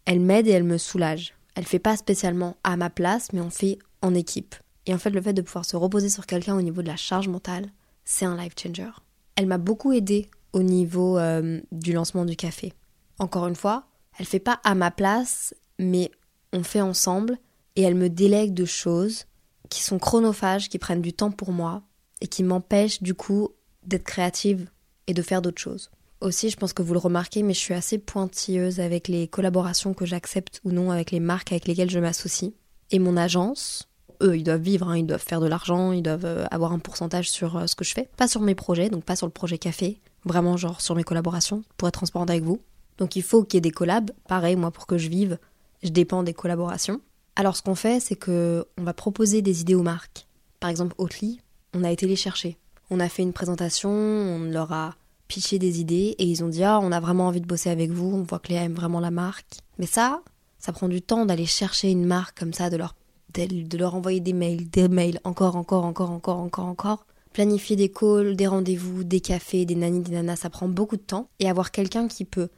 elle 0.07 0.21
m'aide 0.21 0.47
et 0.47 0.53
elle 0.53 0.65
me 0.65 0.79
soulage. 0.79 1.35
Elle 1.55 1.67
fait 1.67 1.79
pas 1.79 1.97
spécialement 1.97 2.57
à 2.65 2.77
ma 2.77 2.89
place, 2.89 3.33
mais 3.33 3.41
on 3.41 3.51
fait 3.51 3.79
en 4.01 4.15
équipe. 4.15 4.55
Et 4.87 4.95
en 4.95 4.99
fait, 4.99 5.11
le 5.11 5.21
fait 5.21 5.35
de 5.35 5.43
pouvoir 5.43 5.65
se 5.65 5.77
reposer 5.77 6.09
sur 6.09 6.27
quelqu'un 6.27 6.57
au 6.57 6.63
niveau 6.63 6.81
de 6.81 6.87
la 6.87 6.97
charge 6.97 7.29
mentale, 7.29 7.71
c'est 8.05 8.25
un 8.25 8.37
life 8.37 8.55
changer. 8.61 8.91
Elle 9.37 9.47
m'a 9.47 9.59
beaucoup 9.59 9.93
aidé 9.93 10.29
au 10.53 10.63
niveau 10.63 11.19
euh, 11.19 11.61
du 11.73 11.93
lancement 11.93 12.25
du 12.25 12.37
café. 12.37 12.73
Encore 13.19 13.47
une 13.47 13.57
fois, 13.57 13.85
elle 14.19 14.27
fait 14.27 14.39
pas 14.39 14.61
à 14.65 14.75
ma 14.75 14.91
place, 14.91 15.55
mais 15.79 16.11
on 16.53 16.63
fait 16.63 16.81
ensemble 16.81 17.39
et 17.77 17.83
elle 17.83 17.95
me 17.95 18.09
délègue 18.09 18.55
de 18.55 18.65
choses 18.65 19.27
qui 19.69 19.83
sont 19.83 19.99
chronophages, 19.99 20.69
qui 20.69 20.79
prennent 20.79 21.01
du 21.01 21.13
temps 21.13 21.31
pour 21.31 21.53
moi 21.53 21.83
et 22.21 22.27
qui 22.27 22.43
m'empêchent 22.43 23.03
du 23.03 23.15
coup 23.15 23.49
d'être 23.85 24.05
créative 24.05 24.71
et 25.07 25.15
de 25.15 25.23
faire 25.23 25.43
d'autres 25.43 25.61
choses. 25.61 25.91
Aussi, 26.23 26.51
je 26.51 26.57
pense 26.57 26.73
que 26.73 26.83
vous 26.83 26.93
le 26.93 27.01
remarquez, 27.01 27.43
mais 27.43 27.53
je 27.53 27.59
suis 27.59 27.75
assez 27.75 27.99
pointilleuse 27.99 28.79
avec 28.79 29.09
les 29.09 29.27
collaborations 29.27 29.93
que 29.93 30.07
j'accepte 30.07 30.61
ou 30.65 30.71
non 30.71 30.93
avec 30.93 31.11
les 31.11 31.19
marques 31.19 31.51
avec 31.51 31.67
lesquelles 31.67 31.91
je 31.91 31.99
m'associe. 31.99 32.53
Et 32.93 33.01
mon 33.01 33.17
agence, 33.17 33.89
eux, 34.23 34.37
ils 34.37 34.45
doivent 34.45 34.61
vivre, 34.61 34.89
hein, 34.89 34.97
ils 34.97 35.07
doivent 35.07 35.21
faire 35.21 35.41
de 35.41 35.49
l'argent, 35.49 35.91
ils 35.91 36.03
doivent 36.03 36.25
euh, 36.25 36.45
avoir 36.53 36.73
un 36.73 36.79
pourcentage 36.79 37.29
sur 37.29 37.57
euh, 37.57 37.67
ce 37.67 37.75
que 37.75 37.85
je 37.85 37.93
fais. 37.93 38.09
Pas 38.17 38.29
sur 38.29 38.41
mes 38.41 38.55
projets, 38.55 38.89
donc 38.89 39.03
pas 39.03 39.17
sur 39.17 39.27
le 39.27 39.33
projet 39.33 39.59
café, 39.59 40.01
vraiment 40.25 40.57
genre 40.57 40.81
sur 40.81 40.95
mes 40.95 41.03
collaborations, 41.03 41.65
pour 41.77 41.89
être 41.89 41.95
transparente 41.95 42.31
avec 42.31 42.45
vous. 42.45 42.61
Donc 42.99 43.17
il 43.17 43.25
faut 43.25 43.43
qu'il 43.43 43.57
y 43.57 43.59
ait 43.59 43.63
des 43.63 43.73
collabs. 43.73 44.13
Pareil, 44.29 44.55
moi, 44.55 44.71
pour 44.71 44.87
que 44.87 44.99
je 44.99 45.09
vive, 45.09 45.39
je 45.83 45.89
dépends 45.89 46.23
des 46.23 46.35
collaborations. 46.35 47.01
Alors 47.35 47.57
ce 47.57 47.63
qu'on 47.63 47.75
fait, 47.75 47.99
c'est 47.99 48.15
que 48.15 48.65
on 48.79 48.85
va 48.85 48.95
proposer 48.95 49.43
des 49.43 49.63
idées 49.63 49.75
aux 49.75 49.83
marques. 49.83 50.29
Par 50.61 50.71
exemple, 50.71 50.95
Oatly, 50.99 51.41
on 51.75 51.83
a 51.83 51.91
été 51.91 52.07
les 52.07 52.15
chercher. 52.15 52.59
On 52.91 53.01
a 53.01 53.09
fait 53.09 53.23
une 53.23 53.33
présentation, 53.33 53.91
on 53.91 54.45
leur 54.45 54.73
a 54.73 54.95
pitché 55.33 55.59
des 55.59 55.81
idées 55.81 56.15
et 56.19 56.25
ils 56.25 56.45
ont 56.45 56.49
dit 56.49 56.63
ah 56.63 56.79
on 56.83 56.93
a 56.93 57.01
vraiment 57.01 57.29
envie 57.29 57.41
de 57.41 57.47
bosser 57.47 57.71
avec 57.71 57.91
vous, 57.91 58.15
on 58.15 58.23
voit 58.23 58.39
que 58.39 58.49
Léa 58.49 58.65
aime 58.65 58.75
vraiment 58.75 59.01
la 59.01 59.11
marque. 59.11 59.61
Mais 59.79 59.87
ça, 59.87 60.21
ça 60.59 60.73
prend 60.73 60.89
du 60.89 61.01
temps 61.01 61.25
d'aller 61.25 61.47
chercher 61.47 61.91
une 61.91 62.05
marque 62.05 62.39
comme 62.39 62.53
ça, 62.53 62.69
de 62.69 62.77
leur 62.77 62.95
de 63.35 63.79
leur 63.79 63.95
envoyer 63.95 64.21
des 64.21 64.35
mails, 64.35 64.69
des 64.69 64.89
mails, 64.89 65.19
encore, 65.25 65.57
encore, 65.57 65.87
encore, 65.87 66.11
encore, 66.11 66.39
encore, 66.39 66.67
encore. 66.67 67.07
Planifier 67.33 67.77
des 67.77 67.91
calls, 67.91 68.37
des 68.37 68.47
rendez-vous, 68.47 69.05
des 69.05 69.21
cafés, 69.21 69.65
des 69.65 69.75
nanis, 69.75 70.03
des 70.03 70.13
nanas, 70.13 70.37
ça 70.37 70.51
prend 70.51 70.69
beaucoup 70.69 70.99
de 70.99 71.03
temps. 71.03 71.31
Et 71.39 71.49
avoir 71.49 71.71
quelqu'un 71.71 72.09
qui 72.09 72.27
peut 72.27 72.51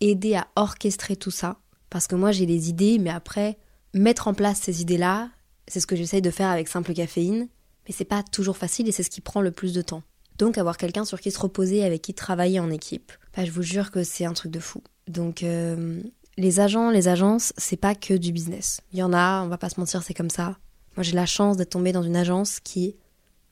aider 0.00 0.34
à 0.34 0.48
orchestrer 0.56 1.14
tout 1.14 1.30
ça. 1.30 1.58
Parce 1.90 2.08
que 2.08 2.16
moi 2.16 2.32
j'ai 2.32 2.44
des 2.44 2.68
idées, 2.68 2.98
mais 2.98 3.10
après, 3.10 3.56
mettre 3.94 4.26
en 4.26 4.34
place 4.34 4.58
ces 4.58 4.82
idées-là, 4.82 5.30
C'est 5.68 5.78
ce 5.78 5.86
que 5.86 5.94
j'essaye 5.94 6.22
de 6.22 6.30
faire 6.30 6.50
avec 6.50 6.66
simple 6.66 6.92
caféine, 6.92 7.48
mais 7.86 7.94
c'est 7.94 8.04
pas 8.04 8.24
toujours 8.24 8.56
facile 8.56 8.88
et 8.88 8.92
c'est 8.92 9.04
ce 9.04 9.10
qui 9.10 9.20
prend 9.20 9.40
le 9.40 9.52
plus 9.52 9.72
de 9.72 9.82
temps. 9.82 10.02
Donc 10.38 10.58
avoir 10.58 10.76
quelqu'un 10.76 11.04
sur 11.04 11.20
qui 11.20 11.30
se 11.30 11.38
reposer, 11.38 11.84
avec 11.84 12.02
qui 12.02 12.14
travailler 12.14 12.60
en 12.60 12.70
équipe, 12.70 13.12
bah, 13.36 13.44
je 13.44 13.50
vous 13.50 13.62
jure 13.62 13.90
que 13.90 14.02
c'est 14.02 14.24
un 14.24 14.32
truc 14.32 14.52
de 14.52 14.60
fou. 14.60 14.82
Donc 15.08 15.42
euh, 15.42 16.02
les 16.36 16.60
agents, 16.60 16.90
les 16.90 17.08
agences, 17.08 17.52
c'est 17.56 17.76
pas 17.76 17.94
que 17.94 18.14
du 18.14 18.32
business. 18.32 18.80
Il 18.92 18.98
y 18.98 19.02
en 19.02 19.12
a, 19.12 19.42
on 19.42 19.48
va 19.48 19.58
pas 19.58 19.70
se 19.70 19.80
mentir, 19.80 20.02
c'est 20.02 20.14
comme 20.14 20.30
ça. 20.30 20.56
Moi 20.96 21.02
j'ai 21.02 21.12
la 21.12 21.26
chance 21.26 21.56
d'être 21.56 21.70
tombée 21.70 21.92
dans 21.92 22.02
une 22.02 22.16
agence 22.16 22.60
qui 22.60 22.96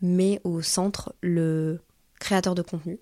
met 0.03 0.41
au 0.45 0.61
centre 0.62 1.14
le 1.23 1.81
créateur 2.21 2.55
de 2.55 2.62
contenu 2.62 2.99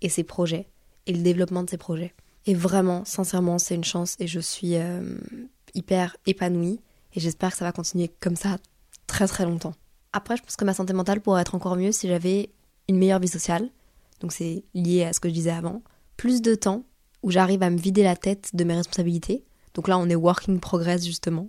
et 0.00 0.08
ses 0.08 0.24
projets 0.24 0.68
et 1.06 1.12
le 1.12 1.22
développement 1.22 1.62
de 1.62 1.70
ses 1.70 1.78
projets. 1.78 2.14
Et 2.46 2.54
vraiment, 2.54 3.04
sincèrement, 3.04 3.58
c'est 3.58 3.74
une 3.74 3.84
chance 3.84 4.16
et 4.20 4.26
je 4.26 4.40
suis 4.40 4.76
euh, 4.76 5.18
hyper 5.74 6.16
épanouie 6.26 6.80
et 7.14 7.20
j'espère 7.20 7.50
que 7.50 7.58
ça 7.58 7.64
va 7.64 7.72
continuer 7.72 8.10
comme 8.20 8.36
ça 8.36 8.56
très 9.06 9.26
très 9.26 9.44
longtemps. 9.44 9.74
Après, 10.12 10.36
je 10.36 10.42
pense 10.42 10.56
que 10.56 10.64
ma 10.64 10.72
santé 10.72 10.92
mentale 10.92 11.20
pourrait 11.20 11.42
être 11.42 11.54
encore 11.54 11.76
mieux 11.76 11.92
si 11.92 12.08
j'avais 12.08 12.50
une 12.88 12.98
meilleure 12.98 13.20
vie 13.20 13.28
sociale. 13.28 13.68
Donc 14.20 14.32
c'est 14.32 14.64
lié 14.74 15.04
à 15.04 15.12
ce 15.12 15.20
que 15.20 15.28
je 15.28 15.34
disais 15.34 15.50
avant. 15.50 15.82
Plus 16.16 16.42
de 16.42 16.54
temps 16.54 16.84
où 17.22 17.30
j'arrive 17.30 17.62
à 17.62 17.70
me 17.70 17.78
vider 17.78 18.02
la 18.02 18.16
tête 18.16 18.50
de 18.54 18.64
mes 18.64 18.74
responsabilités. 18.74 19.44
Donc 19.74 19.88
là, 19.88 19.98
on 19.98 20.08
est 20.08 20.14
working 20.14 20.60
progress 20.60 21.04
justement. 21.04 21.48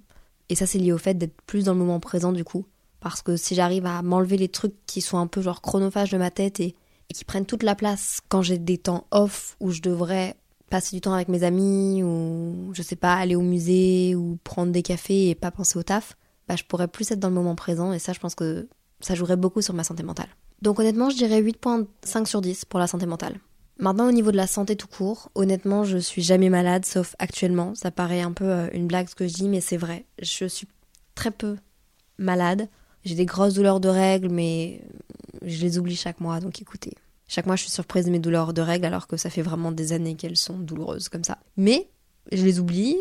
Et 0.49 0.55
ça, 0.55 0.65
c'est 0.65 0.79
lié 0.79 0.91
au 0.91 0.97
fait 0.97 1.15
d'être 1.15 1.41
plus 1.43 1.65
dans 1.65 1.73
le 1.73 1.79
moment 1.79 1.99
présent 1.99 2.31
du 2.31 2.43
coup. 2.43 2.65
Parce 2.99 3.21
que 3.21 3.37
si 3.37 3.55
j'arrive 3.55 3.85
à 3.85 4.01
m'enlever 4.01 4.37
les 4.37 4.49
trucs 4.49 4.75
qui 4.85 5.01
sont 5.01 5.17
un 5.17 5.27
peu 5.27 5.41
genre 5.41 5.61
chronophages 5.61 6.11
de 6.11 6.17
ma 6.17 6.31
tête 6.31 6.59
et, 6.59 6.75
et 7.09 7.13
qui 7.13 7.23
prennent 7.23 7.45
toute 7.45 7.63
la 7.63 7.75
place 7.75 8.19
quand 8.27 8.41
j'ai 8.41 8.57
des 8.57 8.77
temps 8.77 9.07
off 9.11 9.55
où 9.59 9.71
je 9.71 9.81
devrais 9.81 10.35
passer 10.69 10.95
du 10.95 11.01
temps 11.01 11.13
avec 11.13 11.29
mes 11.29 11.43
amis 11.43 12.03
ou 12.03 12.71
je 12.73 12.81
sais 12.81 12.95
pas 12.95 13.15
aller 13.15 13.35
au 13.35 13.41
musée 13.41 14.15
ou 14.15 14.37
prendre 14.43 14.71
des 14.71 14.83
cafés 14.83 15.29
et 15.29 15.35
pas 15.35 15.49
penser 15.49 15.79
au 15.79 15.83
taf, 15.83 16.15
bah 16.47 16.55
je 16.55 16.63
pourrais 16.63 16.87
plus 16.87 17.09
être 17.11 17.19
dans 17.19 17.29
le 17.29 17.33
moment 17.33 17.55
présent 17.55 17.91
et 17.91 17.99
ça 17.99 18.13
je 18.13 18.19
pense 18.19 18.35
que 18.35 18.67
ça 18.99 19.15
jouerait 19.15 19.37
beaucoup 19.37 19.61
sur 19.61 19.73
ma 19.73 19.83
santé 19.83 20.03
mentale. 20.03 20.29
Donc 20.61 20.79
honnêtement, 20.79 21.09
je 21.09 21.17
dirais 21.17 21.41
8.5 21.41 22.25
sur 22.25 22.41
10 22.41 22.65
pour 22.65 22.79
la 22.79 22.87
santé 22.87 23.05
mentale. 23.05 23.39
Maintenant 23.77 24.07
au 24.07 24.11
niveau 24.11 24.31
de 24.31 24.37
la 24.37 24.47
santé 24.47 24.75
tout 24.75 24.87
court, 24.87 25.31
honnêtement, 25.35 25.85
je 25.85 25.97
suis 25.97 26.21
jamais 26.21 26.49
malade 26.49 26.85
sauf 26.85 27.15
actuellement, 27.17 27.75
ça 27.75 27.91
paraît 27.91 28.21
un 28.21 28.33
peu 28.33 28.45
euh, 28.45 28.67
une 28.73 28.87
blague 28.87 29.07
ce 29.07 29.15
que 29.15 29.27
je 29.27 29.33
dis 29.33 29.47
mais 29.47 29.61
c'est 29.61 29.77
vrai. 29.77 30.05
Je 30.21 30.45
suis 30.45 30.67
très 31.15 31.31
peu 31.31 31.55
malade. 32.17 32.67
J'ai 33.05 33.15
des 33.15 33.25
grosses 33.25 33.53
douleurs 33.53 33.79
de 33.79 33.87
règles 33.87 34.29
mais 34.29 34.81
je 35.41 35.61
les 35.61 35.77
oublie 35.79 35.95
chaque 35.95 36.19
mois 36.19 36.41
donc 36.41 36.61
écoutez. 36.61 36.93
Chaque 37.29 37.45
mois, 37.45 37.55
je 37.55 37.61
suis 37.61 37.71
surprise 37.71 38.05
de 38.05 38.09
mes 38.11 38.17
douleurs 38.17 38.53
de 38.53 38.61
règles 38.61 38.85
alors 38.85 39.05
que 39.05 39.15
ça 39.15 39.29
fait 39.29 39.43
vraiment 39.43 39.71
des 39.71 39.93
années 39.93 40.15
qu'elles 40.15 40.35
sont 40.35 40.57
douloureuses 40.57 41.09
comme 41.09 41.23
ça. 41.23 41.37
Mais 41.57 41.87
je 42.31 42.43
les 42.43 42.59
oublie. 42.59 42.97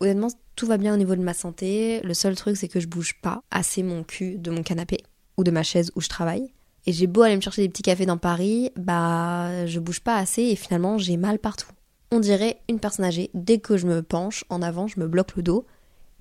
Honnêtement, 0.00 0.28
tout 0.56 0.66
va 0.66 0.78
bien 0.78 0.94
au 0.94 0.96
niveau 0.96 1.14
de 1.14 1.20
ma 1.20 1.34
santé. 1.34 2.00
Le 2.02 2.14
seul 2.14 2.34
truc, 2.34 2.56
c'est 2.56 2.68
que 2.68 2.80
je 2.80 2.86
bouge 2.86 3.20
pas 3.20 3.42
assez 3.50 3.82
mon 3.82 4.04
cul 4.04 4.38
de 4.38 4.50
mon 4.50 4.62
canapé 4.62 5.04
ou 5.36 5.44
de 5.44 5.50
ma 5.50 5.62
chaise 5.62 5.92
où 5.96 6.00
je 6.00 6.08
travaille. 6.08 6.50
Et 6.88 6.92
j'ai 6.94 7.06
beau 7.06 7.20
aller 7.20 7.36
me 7.36 7.42
chercher 7.42 7.60
des 7.60 7.68
petits 7.68 7.82
cafés 7.82 8.06
dans 8.06 8.16
Paris, 8.16 8.72
bah 8.74 9.66
je 9.66 9.78
bouge 9.78 10.00
pas 10.00 10.16
assez 10.16 10.40
et 10.40 10.56
finalement 10.56 10.96
j'ai 10.96 11.18
mal 11.18 11.38
partout. 11.38 11.68
On 12.10 12.18
dirait 12.18 12.62
une 12.66 12.80
personne 12.80 13.04
âgée, 13.04 13.28
dès 13.34 13.58
que 13.58 13.76
je 13.76 13.86
me 13.86 14.02
penche 14.02 14.46
en 14.48 14.62
avant, 14.62 14.86
je 14.86 14.98
me 14.98 15.06
bloque 15.06 15.36
le 15.36 15.42
dos 15.42 15.66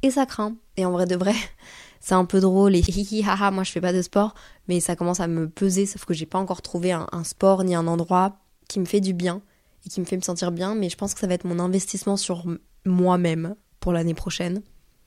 et 0.02 0.12
ça 0.12 0.26
craint. 0.26 0.58
Et 0.76 0.84
en 0.84 0.92
vrai 0.92 1.06
de 1.06 1.16
vrai, 1.16 1.36
c'est 2.02 2.16
un 2.16 2.26
peu 2.26 2.42
drôle 2.42 2.76
et 2.76 2.80
hihi 2.86 3.24
haha, 3.26 3.50
moi 3.50 3.64
je 3.64 3.72
fais 3.72 3.80
pas 3.80 3.94
de 3.94 4.02
sport, 4.02 4.36
mais 4.68 4.82
ça 4.82 4.98
commence 4.98 5.22
à 5.22 5.28
me 5.28 5.48
peser, 5.48 5.86
sauf 5.86 6.04
que 6.04 6.14
j'ai 6.14 6.26
pas 6.26 6.38
encore 6.38 6.62
trouvé 6.62 6.92
un, 6.92 7.24
sport 7.24 7.64
ni 7.64 7.74
un 7.74 7.88
endroit 7.88 8.36
qui 8.68 8.82
me 8.82 8.86
fait 8.86 9.00
du 9.00 9.14
bien 9.14 9.42
et 9.86 9.90
qui 9.90 10.02
me 10.02 10.06
fait 10.06 10.18
me 10.18 10.22
sentir 10.22 10.52
bien, 10.52 10.76
mais 10.76 10.90
je 10.90 10.98
pense 10.98 11.14
que 11.14 11.22
ça 11.22 11.28
va 11.28 11.36
être 11.36 11.46
mon 11.46 11.60
investissement 11.60 12.18
sur 12.18 12.44
moi-même 12.84 13.56
pour 13.80 13.94
l'année 13.94 14.14
prochaine. 14.14 14.62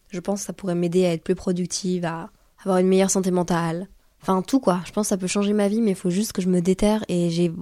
Je 0.08 0.20
pense 0.20 0.40
que 0.40 0.46
ça 0.46 0.54
pourrait 0.54 0.74
m'aider 0.74 1.04
à 1.04 1.12
être 1.12 1.22
plus 1.22 1.34
productive, 1.34 2.06
à 2.06 2.30
avoir 2.62 2.78
une 2.78 2.88
meilleure 2.88 3.10
santé 3.10 3.30
mentale. 3.30 3.88
Enfin 4.22 4.42
tout 4.42 4.60
quoi, 4.60 4.80
je 4.86 4.92
pense 4.92 5.06
que 5.06 5.10
ça 5.10 5.16
peut 5.16 5.26
changer 5.26 5.52
ma 5.52 5.68
vie, 5.68 5.80
mais 5.80 5.90
il 5.90 5.96
faut 5.96 6.10
juste 6.10 6.32
que 6.32 6.42
je 6.42 6.48
me 6.48 6.60
déterre 6.60 7.04
et 7.08 7.30
j'ai... 7.30 7.52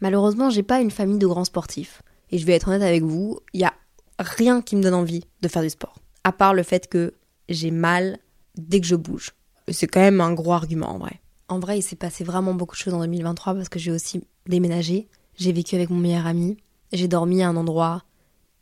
Malheureusement, 0.00 0.50
j'ai 0.50 0.62
pas 0.62 0.80
une 0.80 0.90
famille 0.90 1.18
de 1.18 1.26
grands 1.26 1.44
sportifs. 1.44 2.02
Et 2.30 2.38
je 2.38 2.46
vais 2.46 2.52
être 2.52 2.68
honnête 2.68 2.82
avec 2.82 3.02
vous, 3.02 3.38
il 3.52 3.60
y 3.60 3.64
a 3.64 3.74
rien 4.18 4.60
qui 4.60 4.76
me 4.76 4.82
donne 4.82 4.94
envie 4.94 5.24
de 5.40 5.48
faire 5.48 5.62
du 5.62 5.70
sport. 5.70 5.94
À 6.24 6.32
part 6.32 6.54
le 6.54 6.62
fait 6.62 6.88
que 6.88 7.14
j'ai 7.48 7.70
mal 7.70 8.18
dès 8.56 8.80
que 8.80 8.86
je 8.86 8.96
bouge. 8.96 9.32
C'est 9.68 9.86
quand 9.86 10.00
même 10.00 10.20
un 10.20 10.32
gros 10.32 10.52
argument 10.52 10.90
en 10.90 10.98
vrai. 10.98 11.20
En 11.48 11.58
vrai, 11.58 11.78
il 11.78 11.82
s'est 11.82 11.96
passé 11.96 12.24
vraiment 12.24 12.54
beaucoup 12.54 12.74
de 12.74 12.80
choses 12.80 12.94
en 12.94 13.00
2023 13.00 13.54
parce 13.54 13.68
que 13.68 13.78
j'ai 13.78 13.90
aussi 13.90 14.22
déménagé. 14.46 15.08
J'ai 15.36 15.52
vécu 15.52 15.74
avec 15.74 15.90
mon 15.90 15.98
meilleur 15.98 16.26
ami. 16.26 16.56
J'ai 16.92 17.08
dormi 17.08 17.42
à 17.42 17.48
un 17.48 17.56
endroit 17.56 18.02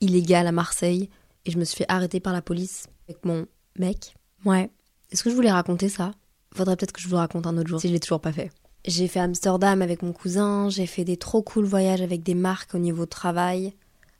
illégal 0.00 0.46
à 0.46 0.52
Marseille 0.52 1.08
et 1.44 1.50
je 1.50 1.58
me 1.58 1.64
suis 1.64 1.76
fait 1.76 1.86
arrêter 1.88 2.20
par 2.20 2.32
la 2.32 2.42
police 2.42 2.88
avec 3.08 3.24
mon 3.24 3.46
mec. 3.78 4.14
Ouais. 4.44 4.70
Est-ce 5.10 5.22
que 5.22 5.30
je 5.30 5.34
voulais 5.34 5.52
raconter 5.52 5.88
ça? 5.88 6.12
Faudrait 6.54 6.76
peut-être 6.76 6.92
que 6.92 7.00
je 7.00 7.08
vous 7.08 7.16
raconte 7.16 7.46
un 7.46 7.56
autre 7.56 7.68
jour 7.68 7.80
si 7.80 7.88
je 7.88 7.92
l'ai 7.92 8.00
toujours 8.00 8.20
pas 8.20 8.32
fait. 8.32 8.50
J'ai 8.84 9.08
fait 9.08 9.20
Amsterdam 9.20 9.80
avec 9.80 10.02
mon 10.02 10.12
cousin, 10.12 10.68
j'ai 10.68 10.86
fait 10.86 11.04
des 11.04 11.16
trop 11.16 11.40
cool 11.42 11.64
voyages 11.64 12.02
avec 12.02 12.22
des 12.22 12.34
marques 12.34 12.74
au 12.74 12.78
niveau 12.78 13.06
travail, 13.06 13.74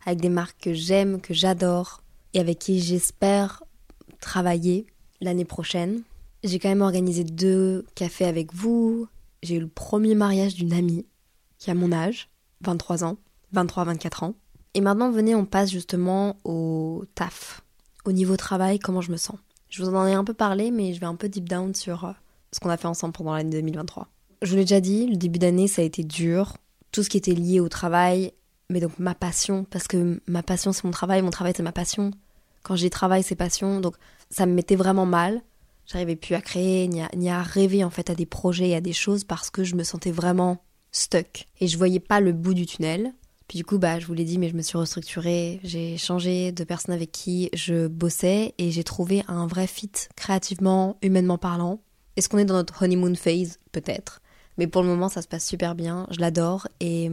avec 0.07 0.21
des 0.21 0.29
marques 0.29 0.61
que 0.61 0.73
j'aime, 0.73 1.21
que 1.21 1.35
j'adore 1.35 2.03
et 2.33 2.41
avec 2.41 2.59
qui 2.61 2.81
j'espère 2.81 3.65
travailler 4.21 4.87
l'année 5.21 5.45
prochaine. 5.45 6.03
J'ai 6.45 6.59
quand 6.59 6.69
même 6.69 6.83
organisé 6.83 7.25
deux 7.25 7.85
cafés 7.95 8.25
avec 8.25 8.55
vous. 8.55 9.09
J'ai 9.43 9.57
eu 9.57 9.61
le 9.61 9.69
premier 9.69 10.15
mariage 10.15 10.55
d'une 10.55 10.73
amie 10.73 11.07
qui 11.59 11.71
a 11.71 11.75
mon 11.75 11.93
âge, 11.93 12.29
23 12.63 13.05
ans, 13.05 13.17
23-24 13.55 14.25
ans. 14.25 14.35
Et 14.75 14.81
maintenant, 14.81 15.11
venez, 15.11 15.35
on 15.35 15.45
passe 15.45 15.71
justement 15.71 16.37
au 16.45 17.05
taf. 17.15 17.63
Au 18.05 18.13
niveau 18.13 18.37
travail, 18.37 18.79
comment 18.79 19.01
je 19.01 19.13
me 19.13 19.17
sens. 19.17 19.37
Je 19.69 19.83
vous 19.83 19.95
en 19.95 20.07
ai 20.07 20.15
un 20.15 20.25
peu 20.25 20.35
parlé, 20.35 20.71
mais 20.71 20.95
je 20.95 21.01
vais 21.01 21.07
un 21.07 21.15
peu 21.15 21.29
deep 21.29 21.49
down 21.49 21.75
sur 21.75 22.05
euh, 22.05 22.13
ce 22.53 22.61
qu'on 22.61 22.71
a 22.71 22.77
fait 22.77 22.89
ensemble 22.89 23.13
pendant 23.13 23.35
l'année 23.35 23.51
2023. 23.51 24.09
Je 24.43 24.51
vous 24.51 24.57
l'ai 24.57 24.65
déjà 24.65 24.81
dit, 24.81 25.07
le 25.07 25.17
début 25.17 25.39
d'année, 25.39 25.69
ça 25.69 25.83
a 25.83 25.85
été 25.85 26.05
dur. 26.05 26.57
Tout 26.91 27.03
ce 27.03 27.09
qui 27.09 27.17
était 27.17 27.33
lié 27.33 27.61
au 27.61 27.69
travail, 27.69 28.33
mais 28.69 28.81
donc 28.81 28.99
ma 28.99 29.15
passion, 29.15 29.65
parce 29.65 29.87
que 29.87 30.21
ma 30.27 30.43
passion, 30.43 30.73
c'est 30.73 30.85
mon 30.85 30.91
travail, 30.91 31.23
mon 31.23 31.31
travail, 31.31 31.53
c'est 31.57 31.63
ma 31.63 31.73
passion. 31.73 32.11
Quand 32.63 32.77
j'ai 32.77 32.91
travail, 32.91 33.23
c'est 33.23 33.37
passion. 33.37 33.81
Donc 33.81 33.97
ça 34.31 34.47
me 34.47 34.53
mettait 34.53 34.77
vraiment 34.77 35.07
mal. 35.07 35.43
J'arrivais 35.87 36.17
plus 36.17 36.35
à 36.35 36.41
créer, 36.41 36.89
ni 36.89 37.31
à, 37.31 37.43
rêver 37.43 37.85
en 37.85 37.91
fait 37.91 38.09
à 38.09 38.15
des 38.15 38.27
projets 38.27 38.71
et 38.71 38.77
à 38.77 38.81
des 38.81 38.93
choses 38.93 39.25
parce 39.25 39.51
que 39.51 39.65
je 39.65 39.75
me 39.75 39.83
sentais 39.83 40.13
vraiment 40.13 40.63
stuck. 40.91 41.49
Et 41.61 41.67
je 41.67 41.77
voyais 41.77 42.01
pas 42.01 42.21
le 42.21 42.33
bout 42.33 42.55
du 42.55 42.67
tunnel. 42.67 43.13
Puis 43.49 43.59
du 43.59 43.65
coup, 43.65 43.79
bah, 43.79 43.99
je 43.99 44.07
vous 44.07 44.15
l'ai 44.15 44.25
dit, 44.25 44.39
mais 44.39 44.49
je 44.49 44.55
me 44.55 44.63
suis 44.63 44.79
restructurée. 44.79 45.61
J'ai 45.65 45.99
changé 45.99 46.53
de 46.53 46.65
personne 46.65 46.95
avec 46.95 47.13
qui 47.13 47.51
je 47.53 47.89
bossais 47.89 48.55
et 48.59 48.71
j'ai 48.71 48.85
trouvé 48.85 49.25
un 49.29 49.47
vrai 49.47 49.67
fit 49.67 49.91
créativement, 50.17 50.97
humainement 51.03 51.39
parlant. 51.39 51.81
Est-ce 52.17 52.29
qu'on 52.29 52.39
est 52.39 52.45
dans 52.45 52.55
notre 52.55 52.83
honeymoon 52.83 53.15
phase? 53.15 53.59
Peut-être. 53.73 54.21
Mais 54.59 54.67
pour 54.67 54.83
le 54.83 54.89
moment, 54.89 55.09
ça 55.09 55.23
se 55.23 55.29
passe 55.29 55.47
super 55.47 55.75
bien. 55.75 56.07
Je 56.11 56.21
l'adore 56.21 56.69
et 56.81 57.11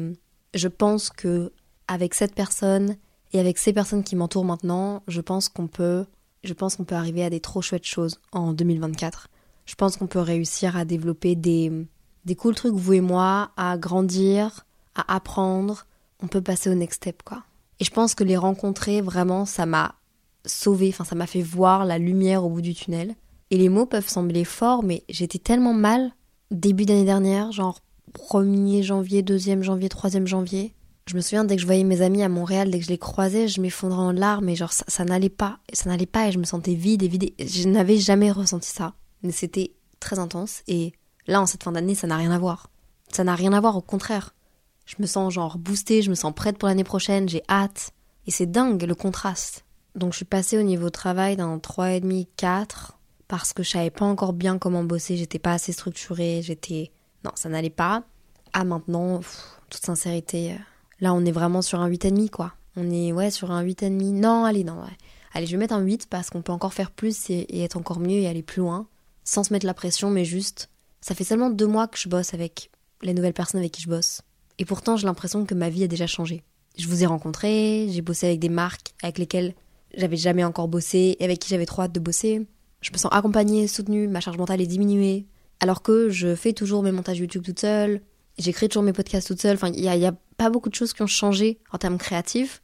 je 0.53 0.67
pense 0.67 1.09
que 1.09 1.51
avec 1.87 2.13
cette 2.13 2.35
personne 2.35 2.95
et 3.33 3.39
avec 3.39 3.57
ces 3.57 3.73
personnes 3.73 4.03
qui 4.03 4.15
m'entourent 4.15 4.45
maintenant, 4.45 5.03
je 5.07 5.21
pense 5.21 5.49
qu'on 5.49 5.67
peut 5.67 6.05
je 6.43 6.53
pense 6.53 6.75
qu'on 6.75 6.85
peut 6.85 6.95
arriver 6.95 7.23
à 7.23 7.29
des 7.29 7.39
trop 7.39 7.61
chouettes 7.61 7.85
choses 7.85 8.19
en 8.31 8.53
2024. 8.53 9.27
Je 9.65 9.75
pense 9.75 9.97
qu'on 9.97 10.07
peut 10.07 10.19
réussir 10.19 10.77
à 10.77 10.85
développer 10.85 11.35
des, 11.35 11.71
des 12.25 12.35
cool 12.35 12.55
trucs, 12.55 12.73
vous 12.73 12.93
et 12.93 13.01
moi, 13.01 13.51
à 13.57 13.77
grandir, 13.77 14.65
à 14.95 15.15
apprendre. 15.15 15.85
On 16.21 16.27
peut 16.27 16.41
passer 16.41 16.69
au 16.69 16.75
next 16.75 17.03
step, 17.03 17.23
quoi. 17.23 17.43
Et 17.79 17.85
je 17.85 17.91
pense 17.91 18.15
que 18.15 18.23
les 18.23 18.37
rencontrer, 18.37 19.01
vraiment, 19.01 19.45
ça 19.45 19.65
m'a 19.65 19.95
sauvé, 20.45 20.89
enfin, 20.89 21.03
ça 21.03 21.15
m'a 21.15 21.27
fait 21.27 21.41
voir 21.41 21.85
la 21.85 21.97
lumière 21.97 22.43
au 22.43 22.49
bout 22.49 22.61
du 22.61 22.73
tunnel. 22.73 23.15
Et 23.51 23.57
les 23.57 23.69
mots 23.69 23.85
peuvent 23.85 24.07
sembler 24.07 24.45
forts, 24.45 24.83
mais 24.83 25.03
j'étais 25.09 25.39
tellement 25.39 25.73
mal 25.73 26.11
début 26.51 26.85
d'année 26.85 27.05
dernière, 27.05 27.51
genre 27.51 27.79
1er 28.13 28.83
janvier, 28.83 29.23
2e 29.23 29.61
janvier, 29.61 29.89
3e 29.89 30.25
janvier. 30.25 30.73
Je 31.07 31.15
me 31.15 31.21
souviens 31.21 31.43
dès 31.43 31.55
que 31.55 31.61
je 31.61 31.65
voyais 31.65 31.83
mes 31.83 32.01
amis 32.01 32.21
à 32.21 32.29
Montréal, 32.29 32.69
dès 32.69 32.79
que 32.79 32.85
je 32.85 32.91
les 32.91 32.99
croisais, 32.99 33.47
je 33.47 33.61
m'effondrais 33.61 33.99
en 33.99 34.11
larmes 34.11 34.47
et 34.49 34.55
genre 34.55 34.71
ça, 34.71 35.05
n'allait 35.05 35.29
pas, 35.29 35.57
ça 35.73 35.89
n'allait 35.89 36.05
pas 36.05 36.27
et 36.27 36.31
je 36.31 36.37
me 36.37 36.43
sentais 36.43 36.75
vide 36.75 37.01
et 37.01 37.07
vide. 37.07 37.31
Je 37.39 37.67
n'avais 37.67 37.97
jamais 37.97 38.31
ressenti 38.31 38.69
ça, 38.69 38.93
mais 39.23 39.31
c'était 39.31 39.71
très 39.99 40.19
intense 40.19 40.61
et 40.67 40.93
là 41.25 41.41
en 41.41 41.47
cette 41.47 41.63
fin 41.63 41.71
d'année 41.71 41.95
ça 41.95 42.05
n'a 42.05 42.17
rien 42.17 42.31
à 42.31 42.37
voir. 42.37 42.69
Ça 43.11 43.23
n'a 43.23 43.33
rien 43.33 43.53
à 43.53 43.59
voir, 43.59 43.75
au 43.75 43.81
contraire. 43.81 44.35
Je 44.85 44.95
me 44.99 45.07
sens 45.07 45.33
genre 45.33 45.57
boostée, 45.57 46.03
je 46.03 46.11
me 46.11 46.15
sens 46.15 46.33
prête 46.35 46.59
pour 46.59 46.69
l'année 46.69 46.83
prochaine, 46.83 47.27
j'ai 47.27 47.41
hâte 47.49 47.91
et 48.27 48.31
c'est 48.31 48.45
dingue 48.45 48.83
le 48.83 48.93
contraste. 48.93 49.65
Donc 49.95 50.13
je 50.13 50.17
suis 50.17 50.25
passée 50.25 50.59
au 50.59 50.63
niveau 50.63 50.91
travail 50.91 51.35
d'un 51.35 51.57
3,5, 51.57 52.27
4 52.37 52.98
parce 53.29 53.53
que 53.53 53.63
je 53.63 53.69
savais 53.69 53.91
pas 53.91 54.05
encore 54.05 54.33
bien 54.33 54.57
comment 54.57 54.83
bosser, 54.83 55.15
j'étais 55.15 55.39
pas 55.39 55.53
assez 55.53 55.71
structurée, 55.71 56.41
j'étais 56.43 56.91
non, 57.23 57.31
ça 57.35 57.47
n'allait 57.49 57.69
pas. 57.69 58.03
À 58.53 58.63
maintenant, 58.63 59.21
toute 59.69 59.85
sincérité, 59.85 60.53
euh, 60.53 60.57
Là, 61.01 61.13
on 61.13 61.23
est 61.23 61.31
vraiment 61.31 61.61
sur 61.61 61.79
un 61.79 61.89
8,5 61.89 62.29
quoi. 62.29 62.53
On 62.75 62.89
est 62.91 63.11
ouais 63.11 63.31
sur 63.31 63.51
un 63.51 63.63
8,5. 63.63 63.89
Non, 64.13 64.43
allez, 64.43 64.63
non, 64.63 64.81
ouais. 64.81 64.97
Allez, 65.33 65.45
je 65.45 65.51
vais 65.51 65.57
mettre 65.57 65.73
un 65.73 65.81
8 65.81 66.07
parce 66.09 66.29
qu'on 66.29 66.41
peut 66.41 66.51
encore 66.51 66.73
faire 66.73 66.91
plus 66.91 67.29
et, 67.29 67.63
être 67.63 67.77
encore 67.77 67.99
mieux 67.99 68.19
et 68.19 68.27
aller 68.27 68.43
plus 68.43 68.59
loin. 68.59 68.87
Sans 69.23 69.43
se 69.43 69.53
mettre 69.53 69.65
la 69.65 69.73
pression, 69.73 70.09
mais 70.09 70.25
juste. 70.25 70.69
Ça 71.01 71.15
fait 71.15 71.23
seulement 71.23 71.49
deux 71.49 71.67
mois 71.67 71.87
que 71.87 71.97
je 71.97 72.09
bosse 72.09 72.33
avec 72.33 72.69
les 73.01 73.13
nouvelles 73.13 73.33
personnes 73.33 73.59
avec 73.59 73.71
qui 73.71 73.81
je 73.81 73.89
bosse. 73.89 74.21
Et 74.57 74.65
pourtant, 74.65 74.97
j'ai 74.97 75.07
l'impression 75.07 75.45
que 75.45 75.53
ma 75.53 75.69
vie 75.69 75.83
a 75.83 75.87
déjà 75.87 76.07
changé. 76.07 76.43
Je 76.77 76.87
vous 76.87 77.03
ai 77.03 77.05
rencontré, 77.05 77.87
j'ai 77.89 78.01
bossé 78.01 78.27
avec 78.27 78.39
des 78.39 78.49
marques 78.49 78.93
avec 79.01 79.17
lesquelles 79.17 79.53
j'avais 79.95 80.17
jamais 80.17 80.43
encore 80.43 80.67
bossé 80.67 81.15
et 81.19 81.23
avec 81.23 81.39
qui 81.39 81.49
j'avais 81.49 81.65
trop 81.65 81.83
hâte 81.83 81.93
de 81.93 81.99
bosser. 81.99 82.45
Je 82.81 82.91
me 82.91 82.97
sens 82.97 83.11
accompagnée, 83.11 83.67
soutenue, 83.67 84.07
ma 84.07 84.19
charge 84.19 84.37
mentale 84.37 84.61
est 84.61 84.67
diminuée. 84.67 85.25
Alors 85.59 85.81
que 85.81 86.09
je 86.09 86.35
fais 86.35 86.53
toujours 86.53 86.83
mes 86.83 86.91
montages 86.91 87.19
YouTube 87.19 87.43
toute 87.43 87.59
seule, 87.59 88.01
j'écris 88.37 88.69
toujours 88.69 88.83
mes 88.83 88.93
podcasts 88.93 89.27
toute 89.27 89.41
seule. 89.41 89.55
Enfin, 89.55 89.71
il 89.73 89.81
n'y 89.81 90.05
a, 90.05 90.09
a 90.09 90.13
pas 90.37 90.49
beaucoup 90.49 90.69
de 90.69 90.75
choses 90.75 90.93
qui 90.93 91.01
ont 91.01 91.07
changé 91.07 91.59
en 91.71 91.77
termes 91.77 91.97
créatifs, 91.97 92.61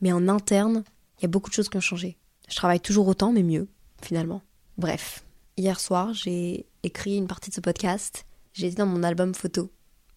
mais 0.00 0.12
en 0.12 0.28
interne, 0.28 0.84
il 1.18 1.22
y 1.22 1.24
a 1.24 1.28
beaucoup 1.28 1.48
de 1.48 1.54
choses 1.54 1.68
qui 1.68 1.76
ont 1.76 1.80
changé. 1.80 2.18
Je 2.48 2.56
travaille 2.56 2.80
toujours 2.80 3.08
autant, 3.08 3.32
mais 3.32 3.42
mieux, 3.42 3.68
finalement. 4.02 4.42
Bref, 4.76 5.24
hier 5.56 5.80
soir, 5.80 6.12
j'ai 6.12 6.66
écrit 6.82 7.16
une 7.16 7.26
partie 7.26 7.50
de 7.50 7.54
ce 7.54 7.60
podcast. 7.60 8.26
J'ai 8.52 8.66
été 8.66 8.76
dans 8.76 8.86
mon 8.86 9.02
album 9.02 9.34
photo 9.34 9.70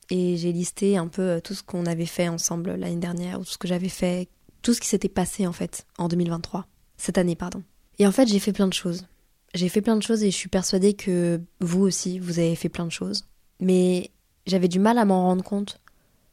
et 0.10 0.38
j'ai 0.38 0.52
listé 0.52 0.98
un 0.98 1.08
peu 1.08 1.22
euh, 1.22 1.40
tout 1.40 1.54
ce 1.54 1.64
qu'on 1.64 1.86
avait 1.86 2.06
fait 2.06 2.28
ensemble 2.28 2.76
l'année 2.76 2.98
dernière, 2.98 3.40
ou 3.40 3.44
tout 3.44 3.52
ce 3.52 3.58
que 3.58 3.68
j'avais 3.68 3.90
fait, 3.90 4.30
tout 4.62 4.74
ce 4.74 4.82
qui 4.82 4.88
s'était 4.88 5.10
passé 5.10 5.48
en 5.48 5.54
fait 5.54 5.86
en 5.98 6.08
2023, 6.08 6.66
cette 6.98 7.18
année 7.18 7.36
pardon. 7.36 7.64
Et 8.00 8.08
en 8.08 8.12
fait 8.12 8.28
j'ai 8.28 8.40
fait 8.40 8.54
plein 8.54 8.68
de 8.68 8.74
choses. 8.74 9.06
J'ai 9.54 9.70
fait 9.70 9.82
plein 9.82 9.96
de 9.96 10.04
choses 10.04 10.24
et 10.24 10.32
je 10.32 10.36
suis 10.36 10.50
persuadée 10.50 10.94
que 10.94 11.42
vous 11.60 11.82
aussi 11.82 12.20
vous 12.20 12.40
avez 12.40 12.56
fait 12.56 12.70
plein 12.70 12.86
de 12.86 12.92
choses. 12.92 13.26
Mais 13.60 14.12
j'avais 14.46 14.68
du 14.68 14.80
mal 14.80 14.98
à 14.98 15.06
m'en 15.06 15.24
rendre 15.24 15.44
compte 15.44 15.80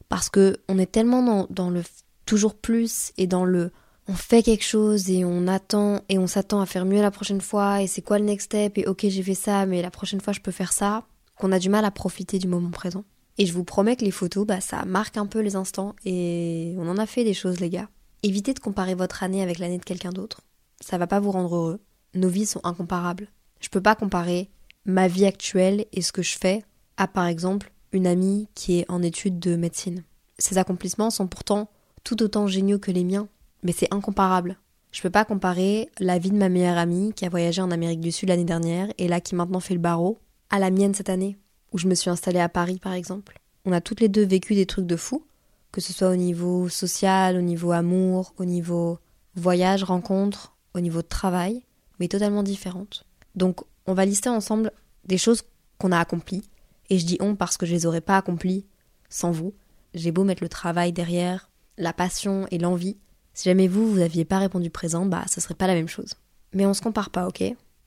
parce 0.08 0.28
que 0.28 0.58
on 0.68 0.78
est 0.78 0.90
tellement 0.90 1.46
dans, 1.50 1.70
le 1.70 1.82
toujours 2.26 2.54
plus 2.54 3.12
et 3.16 3.26
dans 3.26 3.44
le 3.44 3.72
on 4.06 4.14
fait 4.14 4.42
quelque 4.42 4.64
chose 4.64 5.08
et 5.08 5.24
on 5.24 5.46
attend 5.46 6.02
et 6.10 6.18
on 6.18 6.26
s'attend 6.26 6.60
à 6.60 6.66
faire 6.66 6.84
mieux 6.84 7.00
la 7.00 7.10
prochaine 7.10 7.40
fois 7.40 7.82
et 7.82 7.86
c'est 7.86 8.02
quoi 8.02 8.18
le 8.18 8.26
next 8.26 8.46
step 8.46 8.76
et 8.76 8.86
ok 8.86 9.06
j'ai 9.08 9.22
fait 9.22 9.34
ça 9.34 9.64
mais 9.64 9.80
la 9.80 9.90
prochaine 9.90 10.20
fois 10.20 10.34
je 10.34 10.40
peux 10.40 10.50
faire 10.50 10.74
ça 10.74 11.06
qu'on 11.36 11.52
a 11.52 11.58
du 11.58 11.68
mal 11.68 11.84
à 11.84 11.90
profiter 11.90 12.38
du 12.38 12.48
moment 12.48 12.70
présent. 12.70 13.04
Et 13.38 13.46
je 13.46 13.52
vous 13.52 13.64
promets 13.64 13.96
que 13.96 14.04
les 14.04 14.10
photos, 14.10 14.46
bah, 14.46 14.60
ça 14.60 14.84
marque 14.84 15.16
un 15.16 15.26
peu 15.26 15.40
les 15.40 15.56
instants 15.56 15.94
et 16.04 16.74
on 16.78 16.88
en 16.88 16.98
a 16.98 17.06
fait 17.06 17.24
des 17.24 17.34
choses, 17.34 17.60
les 17.60 17.70
gars. 17.70 17.88
Évitez 18.22 18.54
de 18.54 18.60
comparer 18.60 18.94
votre 18.94 19.22
année 19.22 19.42
avec 19.42 19.58
l'année 19.58 19.78
de 19.78 19.84
quelqu'un 19.84 20.12
d'autre. 20.12 20.42
Ça 20.80 20.98
va 20.98 21.06
pas 21.06 21.20
vous 21.20 21.32
rendre 21.32 21.54
heureux. 21.54 21.80
Nos 22.14 22.28
vies 22.28 22.46
sont 22.46 22.60
incomparables. 22.64 23.28
Je 23.60 23.68
peux 23.68 23.80
pas 23.80 23.94
comparer 23.94 24.50
ma 24.84 25.08
vie 25.08 25.26
actuelle 25.26 25.86
et 25.92 26.02
ce 26.02 26.12
que 26.12 26.22
je 26.22 26.38
fais 26.38 26.62
à, 26.96 27.08
par 27.08 27.26
exemple, 27.26 27.72
une 27.92 28.06
amie 28.06 28.48
qui 28.54 28.78
est 28.78 28.90
en 28.90 29.02
études 29.02 29.38
de 29.38 29.56
médecine. 29.56 30.04
Ses 30.38 30.58
accomplissements 30.58 31.10
sont 31.10 31.26
pourtant 31.26 31.70
tout 32.04 32.22
autant 32.22 32.46
géniaux 32.46 32.78
que 32.78 32.90
les 32.90 33.04
miens, 33.04 33.28
mais 33.62 33.72
c'est 33.72 33.92
incomparable. 33.92 34.58
Je 34.92 35.02
peux 35.02 35.10
pas 35.10 35.24
comparer 35.24 35.88
la 35.98 36.18
vie 36.18 36.30
de 36.30 36.36
ma 36.36 36.48
meilleure 36.48 36.78
amie 36.78 37.12
qui 37.14 37.24
a 37.24 37.28
voyagé 37.28 37.60
en 37.62 37.70
Amérique 37.70 38.00
du 38.00 38.12
Sud 38.12 38.28
l'année 38.28 38.44
dernière 38.44 38.88
et 38.98 39.08
là 39.08 39.20
qui 39.20 39.34
maintenant 39.34 39.60
fait 39.60 39.74
le 39.74 39.80
barreau 39.80 40.18
à 40.50 40.60
la 40.60 40.70
mienne 40.70 40.94
cette 40.94 41.08
année 41.08 41.36
où 41.72 41.78
je 41.78 41.88
me 41.88 41.96
suis 41.96 42.10
installée 42.10 42.38
à 42.38 42.48
Paris 42.48 42.78
par 42.78 42.92
exemple. 42.92 43.40
On 43.64 43.72
a 43.72 43.80
toutes 43.80 44.00
les 44.00 44.08
deux 44.08 44.24
vécu 44.24 44.54
des 44.54 44.66
trucs 44.66 44.86
de 44.86 44.96
fou, 44.96 45.26
que 45.72 45.80
ce 45.80 45.92
soit 45.92 46.10
au 46.10 46.16
niveau 46.16 46.68
social, 46.68 47.36
au 47.36 47.40
niveau 47.40 47.72
amour, 47.72 48.34
au 48.38 48.44
niveau 48.44 48.98
voyage, 49.34 49.82
rencontre, 49.82 50.54
au 50.74 50.80
niveau 50.80 51.02
de 51.02 51.08
travail, 51.08 51.62
mais 51.98 52.08
totalement 52.08 52.42
différentes. 52.42 53.04
Donc 53.34 53.60
on 53.86 53.94
va 53.94 54.04
lister 54.04 54.28
ensemble 54.28 54.72
des 55.04 55.18
choses 55.18 55.42
qu'on 55.78 55.92
a 55.92 55.98
accomplies, 55.98 56.42
et 56.90 56.98
je 56.98 57.06
dis 57.06 57.18
on 57.20 57.36
parce 57.36 57.56
que 57.56 57.66
je 57.66 57.72
les 57.72 57.86
aurais 57.86 58.00
pas 58.00 58.16
accomplies 58.16 58.64
sans 59.08 59.30
vous. 59.30 59.54
J'ai 59.94 60.12
beau 60.12 60.24
mettre 60.24 60.42
le 60.42 60.48
travail 60.48 60.92
derrière, 60.92 61.50
la 61.78 61.92
passion 61.92 62.46
et 62.50 62.58
l'envie, 62.58 62.96
si 63.34 63.48
jamais 63.48 63.66
vous, 63.66 63.90
vous 63.90 64.00
aviez 64.00 64.24
pas 64.24 64.38
répondu 64.38 64.70
présent, 64.70 65.06
bah 65.06 65.24
ce 65.28 65.40
serait 65.40 65.54
pas 65.54 65.66
la 65.66 65.74
même 65.74 65.88
chose. 65.88 66.14
Mais 66.52 66.66
on 66.66 66.74
se 66.74 66.80
compare 66.80 67.10
pas, 67.10 67.26
ok? 67.26 67.42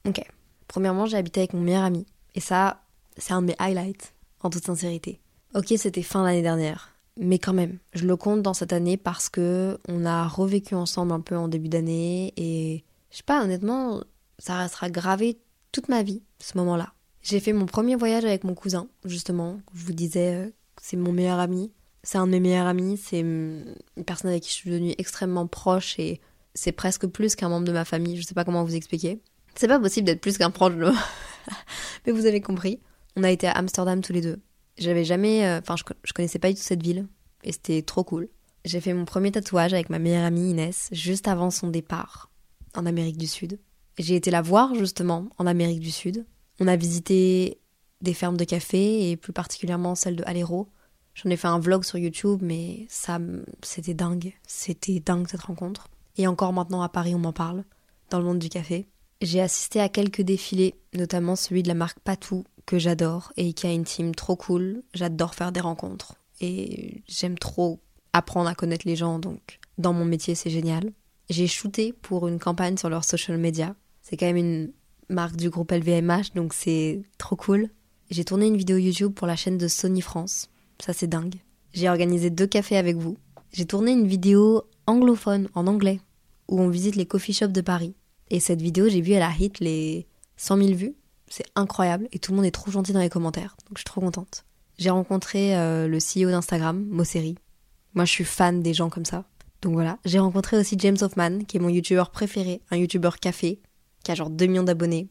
Ok. 0.06 0.22
Premièrement, 0.67 1.06
j'ai 1.06 1.17
habité 1.17 1.39
avec 1.39 1.54
mon 1.54 1.62
meilleur 1.62 1.84
ami. 1.84 2.06
Et 2.36 2.41
ça, 2.41 2.84
c'est 3.15 3.34
un 3.34 3.41
de 3.41 3.48
mes 3.48 3.56
highlights, 3.58 4.13
en 4.41 4.50
toute 4.50 4.65
sincérité. 4.65 5.22
Ok, 5.56 5.74
c'était 5.78 6.04
fin 6.04 6.24
l'année 6.24 6.41
dernière, 6.41 6.91
mais 7.15 7.39
quand 7.39 7.54
même, 7.54 7.78
je 7.93 8.06
le 8.06 8.17
compte 8.17 8.41
dans 8.41 8.54
cette 8.54 8.74
année 8.74 8.98
parce 8.98 9.30
que 9.30 9.80
on 9.88 10.06
a 10.06 10.28
revécu 10.28 10.76
ensemble 10.76 11.13
un 11.13 11.22
peu 11.22 11.38
en 11.38 11.48
début 11.48 11.70
d'année 11.70 12.34
et 12.36 12.84
je 13.12 13.17
sais 13.17 13.24
pas, 13.24 13.43
honnêtement, 13.43 14.04
ça 14.39 14.58
restera 14.58 14.89
gravé 14.89 15.39
toute 15.72 15.89
ma 15.89 16.04
vie, 16.04 16.24
ce 16.39 16.58
moment-là. 16.58 16.93
J'ai 17.22 17.39
fait 17.39 17.54
mon 17.54 17.65
premier 17.65 17.96
voyage 17.96 18.26
avec 18.26 18.43
mon 18.43 18.56
cousin, 18.56 18.88
justement. 19.06 19.60
Je 19.74 19.86
vous 19.86 19.93
disais, 19.93 20.36
euh, 20.36 20.50
c'est 20.82 20.98
mon 20.98 21.12
meilleur 21.12 21.39
ami. 21.39 21.72
C'est 22.04 22.17
un 22.17 22.26
de 22.26 22.32
mes 22.32 22.39
meilleurs 22.39 22.67
amis. 22.67 22.98
C'est 22.98 23.20
une 23.20 23.76
personne 24.06 24.30
avec 24.30 24.43
qui 24.43 24.50
je 24.50 24.56
suis 24.56 24.70
devenue 24.70 24.96
extrêmement 24.98 25.46
proche 25.46 26.00
et 26.00 26.22
c'est 26.54 26.72
presque 26.72 27.06
plus 27.08 27.36
qu'un 27.36 27.50
membre 27.50 27.67
de 27.67 27.74
ma 27.74 27.84
famille. 27.84 28.15
Je 28.15 28.26
sais 28.26 28.34
pas 28.34 28.46
comment 28.46 28.63
vous 28.63 28.76
expliquer. 28.76 29.20
C'est 29.56 29.67
pas 29.67 29.80
possible 29.80 30.06
d'être 30.06 30.22
plus 30.22 30.38
qu'un 30.38 30.52
proche 30.52 30.76
de 30.76 30.89
Mais 32.06 32.13
vous 32.13 32.26
avez 32.26 32.39
compris. 32.39 32.80
On 33.15 33.24
a 33.24 33.32
été 33.32 33.48
à 33.48 33.52
Amsterdam 33.52 34.02
tous 34.02 34.13
les 34.13 34.22
deux. 34.22 34.39
J'avais 34.78 35.04
jamais. 35.04 35.46
Euh, 35.46 35.60
enfin, 35.60 35.76
je, 35.76 36.13
connaissais 36.13 36.39
pas 36.39 36.50
du 36.50 36.56
tout 36.56 36.62
cette 36.62 36.84
ville. 36.84 37.08
Et 37.43 37.52
c'était 37.52 37.82
trop 37.82 38.04
cool. 38.04 38.30
J'ai 38.63 38.80
fait 38.80 38.93
mon 38.93 39.06
premier 39.06 39.32
tatouage 39.32 39.74
avec 39.74 39.89
ma 39.89 40.00
meilleure 40.00 40.26
amie 40.26 40.52
Inès 40.52 40.89
juste 40.91 41.28
avant 41.28 41.52
son 41.52 41.67
départ 41.67 42.27
en 42.78 42.86
Amérique 42.86 43.18
du 43.18 43.28
Sud. 43.28 43.60
J'ai 43.98 44.16
été 44.16 44.32
la 44.32 44.42
voir 44.42 44.76
justement 44.76 45.28
en 45.38 45.48
Amérique 45.48 45.80
du 45.80 45.92
Sud. 45.92 46.26
On 46.60 46.68
a 46.68 46.76
visité 46.76 47.60
des 48.02 48.13
fermes 48.13 48.38
de 48.38 48.44
café 48.44 49.10
et 49.10 49.18
plus 49.18 49.34
particulièrement 49.34 49.96
celle 49.96 50.16
de 50.16 50.24
Alero. 50.26 50.70
J'en 51.16 51.32
ai 51.32 51.38
fait 51.38 51.48
un 51.48 51.60
vlog 51.60 51.84
sur 51.84 51.98
YouTube, 51.98 52.40
mais 52.44 52.86
ça, 52.90 53.20
c'était 53.63 53.96
dingue. 53.96 54.34
C'était 54.48 55.00
dingue 55.00 55.28
cette 55.28 55.42
rencontre. 55.42 55.90
Et 56.18 56.28
encore 56.28 56.54
maintenant 56.54 56.84
à 56.84 56.90
Paris, 56.90 57.16
on 57.16 57.20
m'en 57.20 57.34
parle, 57.34 57.63
dans 58.12 58.20
le 58.20 58.26
monde 58.26 58.40
du 58.40 58.50
café. 58.50 58.88
J'ai 59.22 59.42
assisté 59.42 59.80
à 59.80 59.90
quelques 59.90 60.22
défilés, 60.22 60.76
notamment 60.94 61.36
celui 61.36 61.63
de 61.63 61.68
la 61.68 61.74
marque 61.74 62.00
Patou, 62.00 62.44
que 62.68 62.78
j'adore 62.78 63.34
et 63.36 63.54
qui 63.54 63.66
a 63.66 63.72
une 63.72 63.84
team 63.84 64.13
trop 64.13 64.36
cool. 64.36 64.84
J'adore 64.94 65.34
faire 65.34 65.52
des 65.52 65.60
rencontres 65.60 66.16
et 66.40 67.02
j'aime 67.08 67.40
trop 67.40 67.80
apprendre 68.13 68.50
à 68.50 68.56
connaître 68.56 68.88
les 68.88 68.96
gens, 68.96 69.18
donc 69.18 69.60
dans 69.80 69.94
mon 69.94 70.06
métier 70.06 70.36
c'est 70.36 70.52
génial. 70.52 70.92
J'ai 71.30 71.48
shooté 71.48 71.94
pour 71.94 72.28
une 72.28 72.40
campagne 72.40 72.78
sur 72.78 72.90
leur 72.90 73.04
social 73.04 73.38
media. 73.38 73.76
C'est 74.02 74.16
quand 74.16 74.28
même 74.28 74.38
une 74.38 74.72
marque 75.10 75.36
du 75.36 75.50
groupe 75.50 75.72
LVMH, 75.72 76.34
donc 76.36 76.54
c'est 76.54 77.02
trop 77.18 77.36
cool. 77.36 77.70
J'ai 78.10 78.24
tourné 78.24 78.48
une 78.48 78.58
vidéo 78.58 78.78
YouTube 78.78 79.13
pour 79.13 79.28
la 79.28 79.36
chaîne 79.36 79.58
de 79.58 79.68
Sony 79.68 80.02
France. 80.02 80.50
Ça 80.80 80.94
c'est 80.94 81.08
dingue. 81.08 81.36
J'ai 81.74 81.90
organisé 81.90 82.30
deux 82.30 82.48
cafés 82.48 82.78
avec 82.78 82.96
vous. 82.96 83.18
J'ai 83.52 83.66
tourné 83.66 83.92
une 83.92 84.08
vidéo 84.08 84.63
anglophone 84.86 85.50
en 85.54 85.68
anglais 85.68 86.00
où 86.48 86.62
on 86.62 86.70
visite 86.70 86.96
les 86.96 87.06
coffee 87.06 87.34
shops 87.34 87.52
de 87.52 87.62
Paris. 87.62 87.96
Et 88.30 88.40
cette 88.40 88.62
vidéo, 88.62 88.90
j'ai 88.90 89.02
vu, 89.02 89.13
elle 89.13 89.24
a 89.24 89.32
hit 89.38 89.60
les 89.60 90.08
100 90.38 90.58
000 90.58 90.74
vues. 90.74 90.96
C'est 91.28 91.46
incroyable 91.56 92.08
et 92.12 92.20
tout 92.20 92.32
le 92.32 92.38
monde 92.38 92.46
est 92.46 92.52
trop 92.52 92.72
gentil 92.72 92.94
dans 92.94 93.02
les 93.02 93.10
commentaires. 93.10 93.58
Donc 93.68 93.78
je 93.78 93.80
suis 93.80 93.86
trop 93.86 94.02
contente. 94.02 94.46
J'ai 94.78 94.90
rencontré 94.90 95.58
euh, 95.58 95.88
le 95.88 95.98
CEO 95.98 96.30
d'Instagram, 96.30 96.86
Mosseri. 96.90 97.36
Moi 97.94 98.06
je 98.06 98.12
suis 98.12 98.24
fan 98.24 98.62
des 98.62 98.74
gens 98.74 98.90
comme 98.90 99.06
ça. 99.06 99.26
Donc 99.62 99.74
voilà. 99.74 99.98
J'ai 100.06 100.20
rencontré 100.20 100.58
aussi 100.58 100.76
James 100.80 100.98
Hoffman, 101.02 101.39
qui 101.39 101.58
est 101.58 101.60
mon 101.60 101.70
youtubeur 101.70 102.12
préféré, 102.12 102.62
un 102.72 102.78
youtubeur 102.78 103.20
café, 103.20 103.60
qui 104.04 104.12
a 104.12 104.15
genre 104.15 104.30
2 104.30 104.46
millions 104.46 104.63
d'abonnés. 104.63 105.08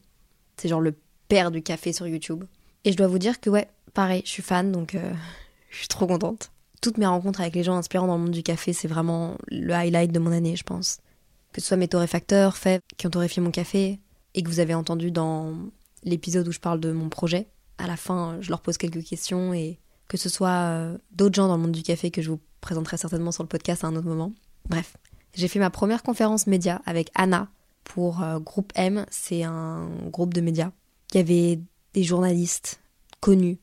C'est 0.57 0.69
genre 0.69 0.81
le 0.81 0.95
père 1.27 1.51
du 1.51 1.61
café 1.61 1.93
sur 1.93 2.07
YouTube. 2.07 2.45
Et 2.83 2.91
je 2.91 2.97
dois 2.97 3.07
vous 3.07 3.19
dire 3.19 3.39
que 3.39 3.49
ouais, 3.49 3.67
pareil, 3.93 4.21
je 4.25 4.29
suis 4.29 4.43
fan, 4.43 4.71
donc 4.71 4.95
euh, 4.95 5.13
je 5.69 5.77
suis 5.77 5.87
trop 5.87 6.07
contente. 6.07 6.51
Toutes 6.81 6.97
mes 6.97 7.05
rencontres 7.05 7.41
avec 7.41 7.55
les 7.55 7.63
gens 7.63 7.75
inspirants 7.75 8.07
dans 8.07 8.17
le 8.17 8.23
monde 8.23 8.31
du 8.31 8.43
café, 8.43 8.71
c'est 8.71 8.87
vraiment 8.87 9.37
le 9.47 9.73
highlight 9.73 10.11
de 10.11 10.19
mon 10.19 10.31
année, 10.31 10.55
je 10.55 10.63
pense. 10.63 10.99
Que 11.51 11.61
ce 11.61 11.67
soit 11.67 11.77
mes 11.77 11.87
torréfacteurs, 11.87 12.55
faits, 12.55 12.83
qui 12.97 13.07
ont 13.07 13.09
torréfié 13.09 13.41
mon 13.41 13.51
café, 13.51 13.99
et 14.35 14.43
que 14.43 14.49
vous 14.49 14.59
avez 14.59 14.75
entendu 14.75 15.11
dans 15.11 15.53
l'épisode 16.03 16.47
où 16.47 16.51
je 16.51 16.59
parle 16.59 16.79
de 16.79 16.91
mon 16.91 17.09
projet. 17.09 17.47
À 17.79 17.87
la 17.87 17.97
fin, 17.97 18.37
je 18.41 18.49
leur 18.49 18.61
pose 18.61 18.77
quelques 18.77 19.03
questions 19.03 19.53
et 19.53 19.79
que 20.07 20.17
ce 20.17 20.29
soit 20.29 20.49
euh, 20.49 20.97
d'autres 21.11 21.35
gens 21.35 21.47
dans 21.47 21.55
le 21.55 21.61
monde 21.61 21.71
du 21.71 21.83
café 21.83 22.11
que 22.11 22.21
je 22.21 22.31
vous 22.31 22.39
présenterai 22.61 22.97
certainement 22.97 23.31
sur 23.31 23.43
le 23.43 23.49
podcast 23.49 23.83
à 23.83 23.87
un 23.87 23.95
autre 23.95 24.07
moment. 24.07 24.33
Bref, 24.69 24.97
j'ai 25.33 25.47
fait 25.47 25.59
ma 25.59 25.69
première 25.69 26.03
conférence 26.03 26.47
média 26.47 26.81
avec 26.85 27.09
Anna 27.15 27.49
pour 27.83 28.21
euh, 28.21 28.39
Groupe 28.39 28.71
M, 28.75 29.05
c'est 29.09 29.43
un 29.43 29.89
groupe 30.11 30.33
de 30.33 30.41
médias. 30.41 30.71
Il 31.13 31.17
y 31.17 31.19
avait 31.19 31.59
des 31.93 32.03
journalistes 32.03 32.81
connus, 33.21 33.59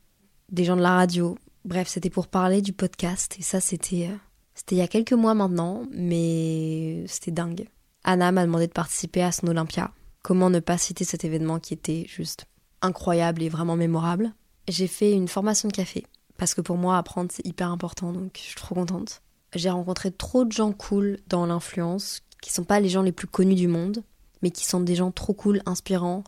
des 0.51 0.63
gens 0.63 0.75
de 0.75 0.81
la 0.81 0.95
radio. 0.95 1.37
Bref, 1.63 1.87
c'était 1.87 2.09
pour 2.09 2.27
parler 2.27 2.61
du 2.61 2.73
podcast 2.73 3.35
et 3.39 3.43
ça 3.43 3.59
c'était 3.59 4.09
euh, 4.11 4.15
c'était 4.55 4.75
il 4.75 4.79
y 4.79 4.81
a 4.81 4.87
quelques 4.87 5.13
mois 5.13 5.33
maintenant, 5.33 5.83
mais 5.91 7.05
c'était 7.07 7.31
dingue. 7.31 7.67
Anna 8.03 8.31
m'a 8.31 8.45
demandé 8.45 8.67
de 8.67 8.71
participer 8.71 9.21
à 9.21 9.31
son 9.31 9.47
Olympia 9.47 9.91
Comment 10.25 10.49
ne 10.49 10.59
pas 10.59 10.79
citer 10.79 11.03
cet 11.03 11.23
événement 11.23 11.59
qui 11.59 11.75
était 11.75 12.07
juste 12.07 12.47
incroyable 12.81 13.43
et 13.43 13.49
vraiment 13.49 13.75
mémorable? 13.75 14.33
J'ai 14.67 14.87
fait 14.87 15.11
une 15.11 15.27
formation 15.27 15.69
de 15.69 15.73
café, 15.73 16.03
parce 16.37 16.53
que 16.53 16.61
pour 16.61 16.77
moi, 16.77 16.97
apprendre, 16.97 17.31
c'est 17.33 17.45
hyper 17.45 17.71
important, 17.71 18.11
donc 18.11 18.31
je 18.35 18.41
suis 18.41 18.55
trop 18.55 18.75
contente. 18.75 19.21
J'ai 19.53 19.69
rencontré 19.69 20.11
trop 20.11 20.43
de 20.43 20.51
gens 20.51 20.71
cool 20.71 21.19
dans 21.27 21.45
l'influence, 21.45 22.21
qui 22.41 22.51
sont 22.51 22.63
pas 22.63 22.79
les 22.79 22.89
gens 22.89 23.01
les 23.01 23.11
plus 23.11 23.27
connus 23.27 23.55
du 23.55 23.67
monde, 23.67 24.03
mais 24.41 24.51
qui 24.51 24.65
sont 24.65 24.81
des 24.81 24.95
gens 24.95 25.11
trop 25.11 25.33
cool, 25.33 25.61
inspirants, 25.65 26.23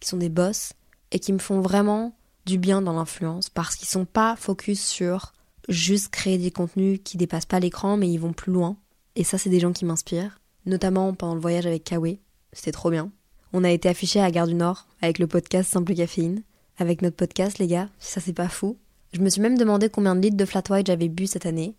qui 0.00 0.08
sont 0.08 0.16
des 0.16 0.28
boss, 0.28 0.72
et 1.10 1.18
qui 1.18 1.32
me 1.32 1.38
font 1.38 1.60
vraiment 1.60 2.16
du 2.46 2.58
bien 2.58 2.82
dans 2.82 2.92
l'influence, 2.92 3.50
parce 3.50 3.76
qu'ils 3.76 3.88
sont 3.88 4.04
pas 4.04 4.36
focus 4.36 4.84
sur 4.84 5.32
juste 5.68 6.08
créer 6.08 6.38
des 6.38 6.50
contenus 6.50 7.00
qui 7.04 7.16
dépassent 7.16 7.46
pas 7.46 7.60
l'écran, 7.60 7.96
mais 7.96 8.08
ils 8.08 8.18
vont 8.18 8.32
plus 8.32 8.52
loin. 8.52 8.76
Et 9.14 9.24
ça, 9.24 9.38
c'est 9.38 9.50
des 9.50 9.60
gens 9.60 9.72
qui 9.72 9.84
m'inspirent, 9.84 10.40
notamment 10.66 11.12
pendant 11.14 11.34
le 11.34 11.40
voyage 11.40 11.66
avec 11.66 11.84
Kawe. 11.84 12.16
C'était 12.52 12.72
trop 12.72 12.90
bien. 12.90 13.10
On 13.52 13.64
a 13.64 13.70
été 13.70 13.88
affiché 13.88 14.20
à 14.20 14.30
Gare 14.30 14.46
du 14.46 14.54
Nord 14.54 14.86
avec 15.02 15.18
le 15.18 15.26
podcast 15.26 15.70
Simple 15.70 15.94
Caféine. 15.94 16.42
Avec 16.78 17.02
notre 17.02 17.16
podcast, 17.16 17.58
les 17.58 17.66
gars, 17.66 17.90
ça 17.98 18.20
c'est 18.20 18.32
pas 18.32 18.48
fou. 18.48 18.78
Je 19.12 19.20
me 19.20 19.28
suis 19.28 19.42
même 19.42 19.58
demandé 19.58 19.90
combien 19.90 20.16
de 20.16 20.20
litres 20.22 20.38
de 20.38 20.44
flat 20.46 20.62
white 20.70 20.86
j'avais 20.86 21.08
bu 21.08 21.26
cette 21.26 21.44
année. 21.44 21.74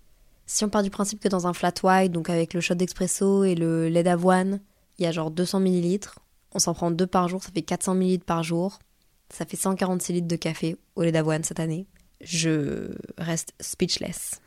Si 0.46 0.64
on 0.64 0.70
part 0.70 0.84
du 0.84 0.92
principe 0.92 1.20
que 1.20 1.28
dans 1.28 1.48
un 1.48 1.54
flat 1.54 1.74
white, 1.82 2.12
donc 2.12 2.30
avec 2.30 2.54
le 2.54 2.62
shot 2.62 2.76
d'expresso 2.76 3.44
et 3.44 3.56
le 3.56 3.90
lait 3.90 4.04
d'avoine, 4.04 4.60
il 5.00 5.04
y 5.04 5.08
a 5.08 5.12
genre 5.12 5.32
200 5.32 5.60
millilitres, 5.62 6.20
On 6.52 6.60
s'en 6.60 6.76
prend 6.76 6.92
deux 6.92 7.08
par 7.08 7.28
jour, 7.28 7.42
ça 7.42 7.50
fait 7.52 7.64
400 7.64 7.96
ml 7.96 8.24
par 8.24 8.44
jour. 8.44 8.78
Ça 9.32 9.46
fait 9.46 9.58
146 9.58 10.14
litres 10.14 10.28
de 10.28 10.36
café 10.36 10.78
au 10.96 11.02
lait 11.02 11.12
d'avoine 11.12 11.44
cette 11.44 11.60
année. 11.60 11.88
Je 12.22 12.92
reste 13.18 13.54
speechless. 13.60 14.40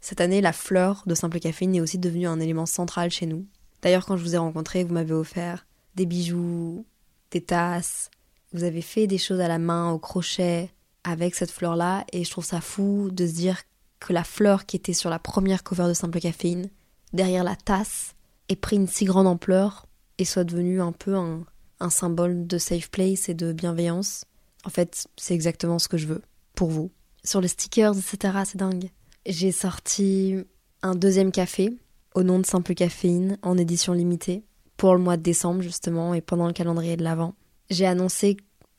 Cette 0.00 0.20
année, 0.20 0.40
la 0.40 0.52
fleur 0.52 1.04
de 1.06 1.14
simple 1.14 1.38
caféine 1.38 1.76
est 1.76 1.80
aussi 1.80 1.98
devenue 1.98 2.26
un 2.26 2.40
élément 2.40 2.66
central 2.66 3.10
chez 3.10 3.26
nous. 3.26 3.46
D'ailleurs, 3.82 4.06
quand 4.06 4.16
je 4.16 4.24
vous 4.24 4.34
ai 4.34 4.38
rencontré, 4.38 4.82
vous 4.82 4.94
m'avez 4.94 5.12
offert 5.12 5.66
des 5.94 6.06
bijoux, 6.06 6.84
des 7.30 7.40
tasses. 7.40 8.10
Vous 8.52 8.64
avez 8.64 8.82
fait 8.82 9.06
des 9.06 9.18
choses 9.18 9.40
à 9.40 9.46
la 9.46 9.58
main, 9.58 9.92
au 9.92 10.00
crochet, 10.00 10.72
avec 11.04 11.34
cette 11.34 11.50
fleur-là. 11.50 12.04
Et 12.12 12.24
je 12.24 12.30
trouve 12.30 12.44
ça 12.44 12.60
fou 12.60 13.10
de 13.10 13.26
se 13.26 13.32
dire 13.32 13.62
que 13.98 14.12
la 14.12 14.24
fleur 14.24 14.66
qui 14.66 14.76
était 14.76 14.92
sur 14.92 15.10
la 15.10 15.18
première 15.18 15.62
cover 15.62 15.88
de 15.88 15.94
Simple 15.94 16.20
Caféine, 16.20 16.70
derrière 17.12 17.44
la 17.44 17.56
tasse, 17.56 18.14
ait 18.48 18.56
pris 18.56 18.76
une 18.76 18.88
si 18.88 19.04
grande 19.04 19.26
ampleur 19.26 19.86
et 20.18 20.24
soit 20.24 20.44
devenue 20.44 20.80
un 20.80 20.92
peu 20.92 21.16
un, 21.16 21.44
un 21.80 21.90
symbole 21.90 22.46
de 22.46 22.58
safe 22.58 22.90
place 22.90 23.28
et 23.28 23.34
de 23.34 23.52
bienveillance. 23.52 24.24
En 24.64 24.70
fait, 24.70 25.06
c'est 25.16 25.34
exactement 25.34 25.78
ce 25.78 25.88
que 25.88 25.96
je 25.96 26.06
veux 26.06 26.22
pour 26.54 26.70
vous. 26.70 26.90
Sur 27.24 27.40
les 27.40 27.48
stickers, 27.48 27.96
etc., 27.96 28.38
c'est 28.44 28.58
dingue. 28.58 28.90
J'ai 29.26 29.52
sorti 29.52 30.36
un 30.82 30.94
deuxième 30.94 31.32
café 31.32 31.76
au 32.14 32.22
nom 32.22 32.38
de 32.38 32.46
Simple 32.46 32.74
Caféine 32.74 33.38
en 33.42 33.56
édition 33.58 33.92
limitée 33.92 34.44
pour 34.76 34.94
le 34.94 35.00
mois 35.00 35.16
de 35.16 35.22
décembre 35.22 35.62
justement 35.62 36.14
et 36.14 36.20
pendant 36.20 36.46
le 36.46 36.52
calendrier 36.52 36.96
de 36.96 37.04
l'Avent. 37.04 37.34
J'ai 37.68 37.86
annoncé 37.86 38.36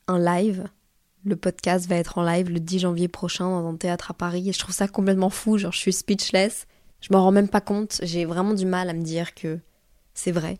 un 0.08 0.18
live. 0.18 0.64
Le 1.24 1.36
podcast 1.36 1.86
va 1.86 1.96
être 1.96 2.18
en 2.18 2.24
live 2.24 2.50
le 2.50 2.58
10 2.58 2.80
janvier 2.80 3.06
prochain 3.06 3.48
dans 3.48 3.68
un 3.68 3.76
théâtre 3.76 4.10
à 4.10 4.14
Paris 4.14 4.48
et 4.48 4.52
je 4.52 4.58
trouve 4.58 4.74
ça 4.74 4.88
complètement 4.88 5.30
fou, 5.30 5.56
genre 5.56 5.72
je 5.72 5.78
suis 5.78 5.92
speechless. 5.92 6.66
Je 7.00 7.08
m'en 7.12 7.22
rends 7.22 7.32
même 7.32 7.48
pas 7.48 7.60
compte, 7.60 8.00
j'ai 8.02 8.24
vraiment 8.24 8.54
du 8.54 8.66
mal 8.66 8.88
à 8.90 8.92
me 8.92 9.02
dire 9.02 9.34
que 9.34 9.58
c'est 10.14 10.32
vrai. 10.32 10.58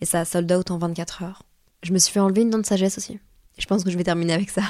Et 0.00 0.04
ça 0.04 0.20
a 0.20 0.24
sold 0.24 0.50
out 0.52 0.70
en 0.70 0.78
24 0.78 1.22
heures. 1.22 1.42
Je 1.82 1.92
me 1.92 1.98
suis 1.98 2.12
fait 2.12 2.20
enlever 2.20 2.42
une 2.42 2.50
dent 2.50 2.58
de 2.58 2.66
sagesse 2.66 2.98
aussi. 2.98 3.18
Je 3.58 3.66
pense 3.66 3.84
que 3.84 3.90
je 3.90 3.96
vais 3.96 4.04
terminer 4.04 4.34
avec 4.34 4.50
ça. 4.50 4.62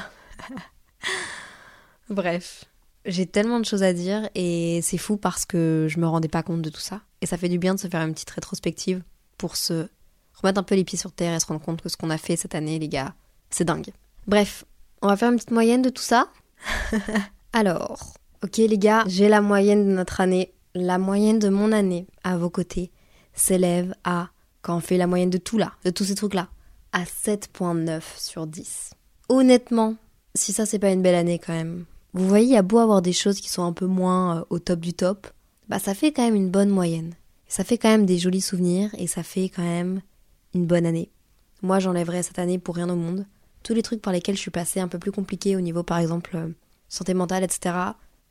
Bref, 2.10 2.64
j'ai 3.04 3.26
tellement 3.26 3.58
de 3.58 3.64
choses 3.64 3.82
à 3.82 3.92
dire 3.92 4.28
et 4.34 4.80
c'est 4.82 4.98
fou 4.98 5.16
parce 5.16 5.44
que 5.44 5.86
je 5.88 5.98
me 5.98 6.06
rendais 6.06 6.28
pas 6.28 6.42
compte 6.42 6.62
de 6.62 6.70
tout 6.70 6.80
ça. 6.80 7.00
Et 7.20 7.26
ça 7.26 7.36
fait 7.36 7.48
du 7.48 7.58
bien 7.58 7.74
de 7.74 7.80
se 7.80 7.88
faire 7.88 8.02
une 8.02 8.12
petite 8.12 8.30
rétrospective 8.30 9.02
pour 9.38 9.56
se 9.56 9.88
remettre 10.34 10.60
un 10.60 10.64
peu 10.64 10.74
les 10.74 10.84
pieds 10.84 10.98
sur 10.98 11.12
terre 11.12 11.34
et 11.34 11.40
se 11.40 11.46
rendre 11.46 11.60
compte 11.60 11.82
que 11.82 11.88
ce 11.88 11.96
qu'on 11.96 12.10
a 12.10 12.18
fait 12.18 12.36
cette 12.36 12.54
année, 12.54 12.78
les 12.78 12.88
gars, 12.88 13.14
c'est 13.50 13.64
dingue. 13.64 13.90
Bref, 14.26 14.64
on 15.04 15.08
va 15.08 15.16
faire 15.16 15.30
une 15.30 15.36
petite 15.36 15.50
moyenne 15.50 15.82
de 15.82 15.90
tout 15.90 16.02
ça. 16.02 16.28
Alors, 17.52 18.14
ok 18.42 18.56
les 18.56 18.78
gars, 18.78 19.04
j'ai 19.06 19.28
la 19.28 19.42
moyenne 19.42 19.86
de 19.86 19.92
notre 19.92 20.20
année. 20.20 20.54
La 20.74 20.98
moyenne 20.98 21.38
de 21.38 21.50
mon 21.50 21.72
année 21.72 22.06
à 22.24 22.36
vos 22.38 22.50
côtés 22.50 22.90
s'élève 23.34 23.94
à, 24.02 24.30
quand 24.62 24.76
on 24.76 24.80
fait 24.80 24.96
la 24.96 25.06
moyenne 25.06 25.30
de 25.30 25.38
tout 25.38 25.58
là, 25.58 25.72
de 25.84 25.90
tous 25.90 26.04
ces 26.04 26.14
trucs-là, 26.14 26.48
à 26.92 27.04
7.9 27.04 28.00
sur 28.16 28.46
10. 28.46 28.90
Honnêtement, 29.28 29.96
si 30.34 30.52
ça 30.52 30.64
c'est 30.64 30.78
pas 30.78 30.90
une 30.90 31.02
belle 31.02 31.14
année 31.14 31.38
quand 31.38 31.52
même. 31.52 31.84
Vous 32.14 32.26
voyez, 32.26 32.46
il 32.46 32.52
y 32.52 32.56
a 32.56 32.62
beau 32.62 32.78
avoir 32.78 33.02
des 33.02 33.12
choses 33.12 33.40
qui 33.40 33.50
sont 33.50 33.64
un 33.64 33.72
peu 33.72 33.86
moins 33.86 34.38
euh, 34.38 34.44
au 34.48 34.58
top 34.58 34.80
du 34.80 34.94
top, 34.94 35.26
bah 35.68 35.78
ça 35.78 35.94
fait 35.94 36.12
quand 36.12 36.24
même 36.24 36.34
une 36.34 36.50
bonne 36.50 36.70
moyenne. 36.70 37.14
Ça 37.46 37.62
fait 37.62 37.76
quand 37.76 37.90
même 37.90 38.06
des 38.06 38.18
jolis 38.18 38.40
souvenirs 38.40 38.90
et 38.96 39.06
ça 39.06 39.22
fait 39.22 39.50
quand 39.50 39.62
même 39.62 40.00
une 40.54 40.66
bonne 40.66 40.86
année. 40.86 41.10
Moi, 41.60 41.78
j'enlèverais 41.78 42.22
cette 42.22 42.38
année 42.38 42.58
pour 42.58 42.76
rien 42.76 42.88
au 42.88 42.96
monde. 42.96 43.26
Tous 43.64 43.74
les 43.74 43.82
trucs 43.82 44.00
par 44.00 44.12
lesquels 44.12 44.36
je 44.36 44.40
suis 44.40 44.52
passée 44.52 44.78
un 44.78 44.86
peu 44.86 45.00
plus 45.00 45.10
compliqués 45.10 45.56
au 45.56 45.60
niveau, 45.60 45.82
par 45.82 45.98
exemple, 45.98 46.36
euh, 46.36 46.48
santé 46.88 47.14
mentale, 47.14 47.42
etc. 47.42 47.74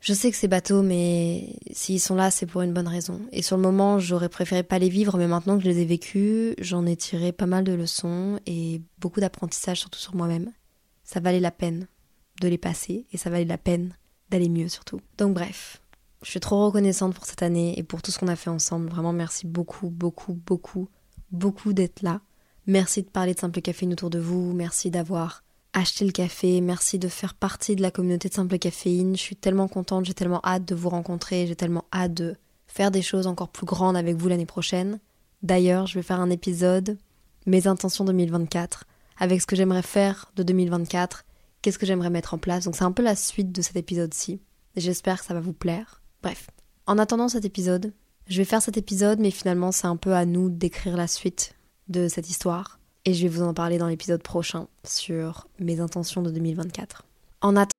Je 0.00 0.12
sais 0.12 0.30
que 0.30 0.36
c'est 0.36 0.48
bateau, 0.48 0.82
mais 0.82 1.56
s'ils 1.72 2.00
sont 2.00 2.14
là, 2.14 2.30
c'est 2.30 2.46
pour 2.46 2.62
une 2.62 2.72
bonne 2.72 2.88
raison. 2.88 3.20
Et 3.32 3.42
sur 3.42 3.56
le 3.56 3.62
moment, 3.62 3.98
j'aurais 3.98 4.28
préféré 4.28 4.62
pas 4.62 4.78
les 4.78 4.88
vivre, 4.88 5.18
mais 5.18 5.26
maintenant 5.26 5.56
que 5.58 5.64
je 5.64 5.68
les 5.68 5.80
ai 5.80 5.84
vécus, 5.84 6.54
j'en 6.58 6.86
ai 6.86 6.96
tiré 6.96 7.32
pas 7.32 7.46
mal 7.46 7.64
de 7.64 7.72
leçons 7.72 8.38
et 8.46 8.80
beaucoup 8.98 9.20
d'apprentissage, 9.20 9.80
surtout 9.80 9.98
sur 9.98 10.14
moi-même. 10.14 10.52
Ça 11.04 11.20
valait 11.20 11.40
la 11.40 11.50
peine 11.50 11.86
de 12.40 12.48
les 12.48 12.58
passer 12.58 13.06
et 13.12 13.16
ça 13.16 13.30
valait 13.30 13.44
la 13.44 13.58
peine 13.58 13.94
d'aller 14.30 14.48
mieux 14.48 14.68
surtout. 14.68 15.00
Donc 15.18 15.34
bref, 15.34 15.80
je 16.22 16.30
suis 16.30 16.40
trop 16.40 16.66
reconnaissante 16.66 17.14
pour 17.14 17.26
cette 17.26 17.42
année 17.42 17.78
et 17.78 17.82
pour 17.82 18.02
tout 18.02 18.10
ce 18.10 18.18
qu'on 18.18 18.28
a 18.28 18.36
fait 18.36 18.50
ensemble. 18.50 18.88
Vraiment 18.88 19.12
merci 19.12 19.46
beaucoup, 19.46 19.90
beaucoup, 19.90 20.34
beaucoup, 20.34 20.88
beaucoup 21.30 21.72
d'être 21.72 22.02
là. 22.02 22.20
Merci 22.66 23.02
de 23.02 23.08
parler 23.08 23.34
de 23.34 23.38
Simple 23.38 23.60
Caféine 23.60 23.92
autour 23.92 24.10
de 24.10 24.18
vous. 24.18 24.52
Merci 24.52 24.90
d'avoir 24.90 25.42
acheté 25.72 26.04
le 26.04 26.12
café. 26.12 26.60
Merci 26.60 26.98
de 26.98 27.08
faire 27.08 27.34
partie 27.34 27.76
de 27.76 27.82
la 27.82 27.90
communauté 27.90 28.28
de 28.28 28.34
Simple 28.34 28.58
Caféine. 28.58 29.16
Je 29.16 29.20
suis 29.20 29.36
tellement 29.36 29.68
contente, 29.68 30.04
j'ai 30.04 30.14
tellement 30.14 30.40
hâte 30.44 30.64
de 30.64 30.74
vous 30.74 30.88
rencontrer. 30.88 31.46
J'ai 31.46 31.56
tellement 31.56 31.84
hâte 31.92 32.14
de 32.14 32.36
faire 32.66 32.90
des 32.90 33.02
choses 33.02 33.26
encore 33.26 33.48
plus 33.48 33.66
grandes 33.66 33.96
avec 33.96 34.16
vous 34.16 34.28
l'année 34.28 34.46
prochaine. 34.46 34.98
D'ailleurs, 35.42 35.86
je 35.86 35.94
vais 35.94 36.02
faire 36.02 36.20
un 36.20 36.30
épisode, 36.30 36.98
mes 37.46 37.66
intentions 37.66 38.04
2024, 38.04 38.84
avec 39.18 39.40
ce 39.40 39.46
que 39.46 39.56
j'aimerais 39.56 39.82
faire 39.82 40.32
de 40.36 40.42
2024 40.42 41.24
qu'est-ce 41.64 41.78
que 41.78 41.86
j'aimerais 41.86 42.10
mettre 42.10 42.34
en 42.34 42.38
place. 42.38 42.64
Donc 42.64 42.76
c'est 42.76 42.84
un 42.84 42.92
peu 42.92 43.02
la 43.02 43.16
suite 43.16 43.50
de 43.50 43.62
cet 43.62 43.76
épisode-ci. 43.76 44.38
J'espère 44.76 45.20
que 45.20 45.26
ça 45.26 45.32
va 45.32 45.40
vous 45.40 45.54
plaire. 45.54 46.02
Bref, 46.22 46.50
en 46.86 46.98
attendant 46.98 47.30
cet 47.30 47.46
épisode, 47.46 47.94
je 48.26 48.36
vais 48.36 48.44
faire 48.44 48.60
cet 48.60 48.76
épisode, 48.76 49.18
mais 49.18 49.30
finalement 49.30 49.72
c'est 49.72 49.86
un 49.86 49.96
peu 49.96 50.12
à 50.12 50.26
nous 50.26 50.50
d'écrire 50.50 50.94
la 50.94 51.06
suite 51.06 51.54
de 51.88 52.08
cette 52.08 52.30
histoire. 52.30 52.78
Et 53.04 53.14
je 53.14 53.22
vais 53.22 53.28
vous 53.28 53.42
en 53.42 53.54
parler 53.54 53.78
dans 53.78 53.88
l'épisode 53.88 54.22
prochain 54.22 54.66
sur 54.84 55.46
mes 55.58 55.80
intentions 55.80 56.22
de 56.22 56.30
2024. 56.30 57.04
En 57.42 57.56
attendant... 57.56 57.70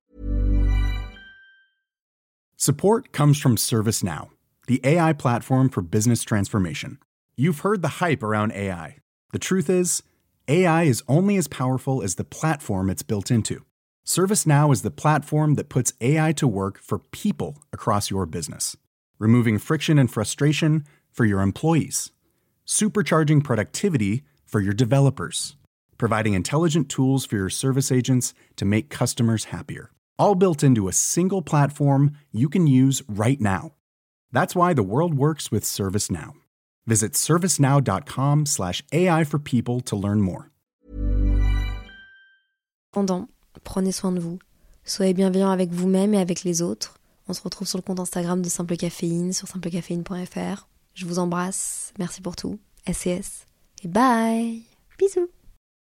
Support 2.57 3.11
comes 3.11 3.35
from 3.35 3.57
ServiceNow, 3.57 4.29
the 4.67 4.79
AI 4.83 5.13
platform 5.13 5.69
for 5.69 5.81
business 5.81 6.23
transformation. 6.23 6.97
You've 7.35 7.59
heard 7.59 7.81
the 7.81 7.99
hype 7.99 8.23
around 8.23 8.53
AI. 8.53 8.97
The 9.33 9.39
truth 9.39 9.69
is, 9.69 10.03
AI 10.47 10.83
is 10.83 11.03
only 11.07 11.37
as 11.37 11.47
powerful 11.47 12.01
as 12.01 12.15
the 12.15 12.23
platform 12.23 12.89
it's 12.89 13.03
built 13.03 13.29
into. 13.29 13.65
ServiceNow 14.05 14.71
is 14.71 14.83
the 14.83 14.91
platform 14.91 15.55
that 15.55 15.67
puts 15.67 15.93
AI 15.99 16.31
to 16.33 16.47
work 16.47 16.79
for 16.79 16.99
people 16.99 17.57
across 17.73 18.11
your 18.11 18.25
business, 18.25 18.77
removing 19.17 19.57
friction 19.57 19.97
and 19.97 20.11
frustration 20.11 20.85
for 21.11 21.25
your 21.25 21.41
employees, 21.41 22.11
supercharging 22.65 23.43
productivity 23.43 24.23
for 24.45 24.61
your 24.61 24.73
developers, 24.73 25.57
providing 25.97 26.33
intelligent 26.33 26.89
tools 26.89 27.25
for 27.25 27.35
your 27.35 27.49
service 27.49 27.91
agents 27.91 28.33
to 28.55 28.63
make 28.65 28.89
customers 28.89 29.45
happier. 29.45 29.91
All 30.17 30.35
built 30.35 30.63
into 30.63 30.87
a 30.87 30.93
single 30.93 31.41
platform 31.41 32.11
you 32.31 32.47
can 32.49 32.67
use 32.67 33.01
right 33.07 33.41
now. 33.41 33.73
That's 34.31 34.55
why 34.55 34.73
the 34.73 34.83
world 34.83 35.13
works 35.13 35.51
with 35.51 35.63
ServiceNow. 35.63 36.33
Visit 36.85 37.13
servicenow.com/ai 37.13 39.23
for 39.23 39.39
people 39.39 39.81
to 39.81 39.95
learn 39.95 40.21
more. 40.21 40.51
Pendant 42.93 43.29
Prenez 43.63 43.91
soin 43.91 44.11
de 44.11 44.19
vous. 44.19 44.39
Soyez 44.83 45.13
bienveillant 45.13 45.49
avec 45.49 45.71
vous-même 45.71 46.13
et 46.13 46.19
avec 46.19 46.43
les 46.43 46.61
autres. 46.61 46.99
On 47.27 47.33
se 47.33 47.41
retrouve 47.41 47.67
sur 47.67 47.77
le 47.77 47.81
compte 47.81 47.99
Instagram 47.99 48.41
de 48.41 48.49
Simple 48.49 48.77
Caféine 48.77 49.33
sur 49.33 49.47
simplecaféine.fr. 49.47 50.67
Je 50.95 51.05
vous 51.05 51.19
embrasse. 51.19 51.93
Merci 51.99 52.21
pour 52.21 52.35
tout. 52.35 52.57
SES. 52.91 53.45
Et 53.83 53.87
bye. 53.87 54.63
Bisous. 54.97 55.29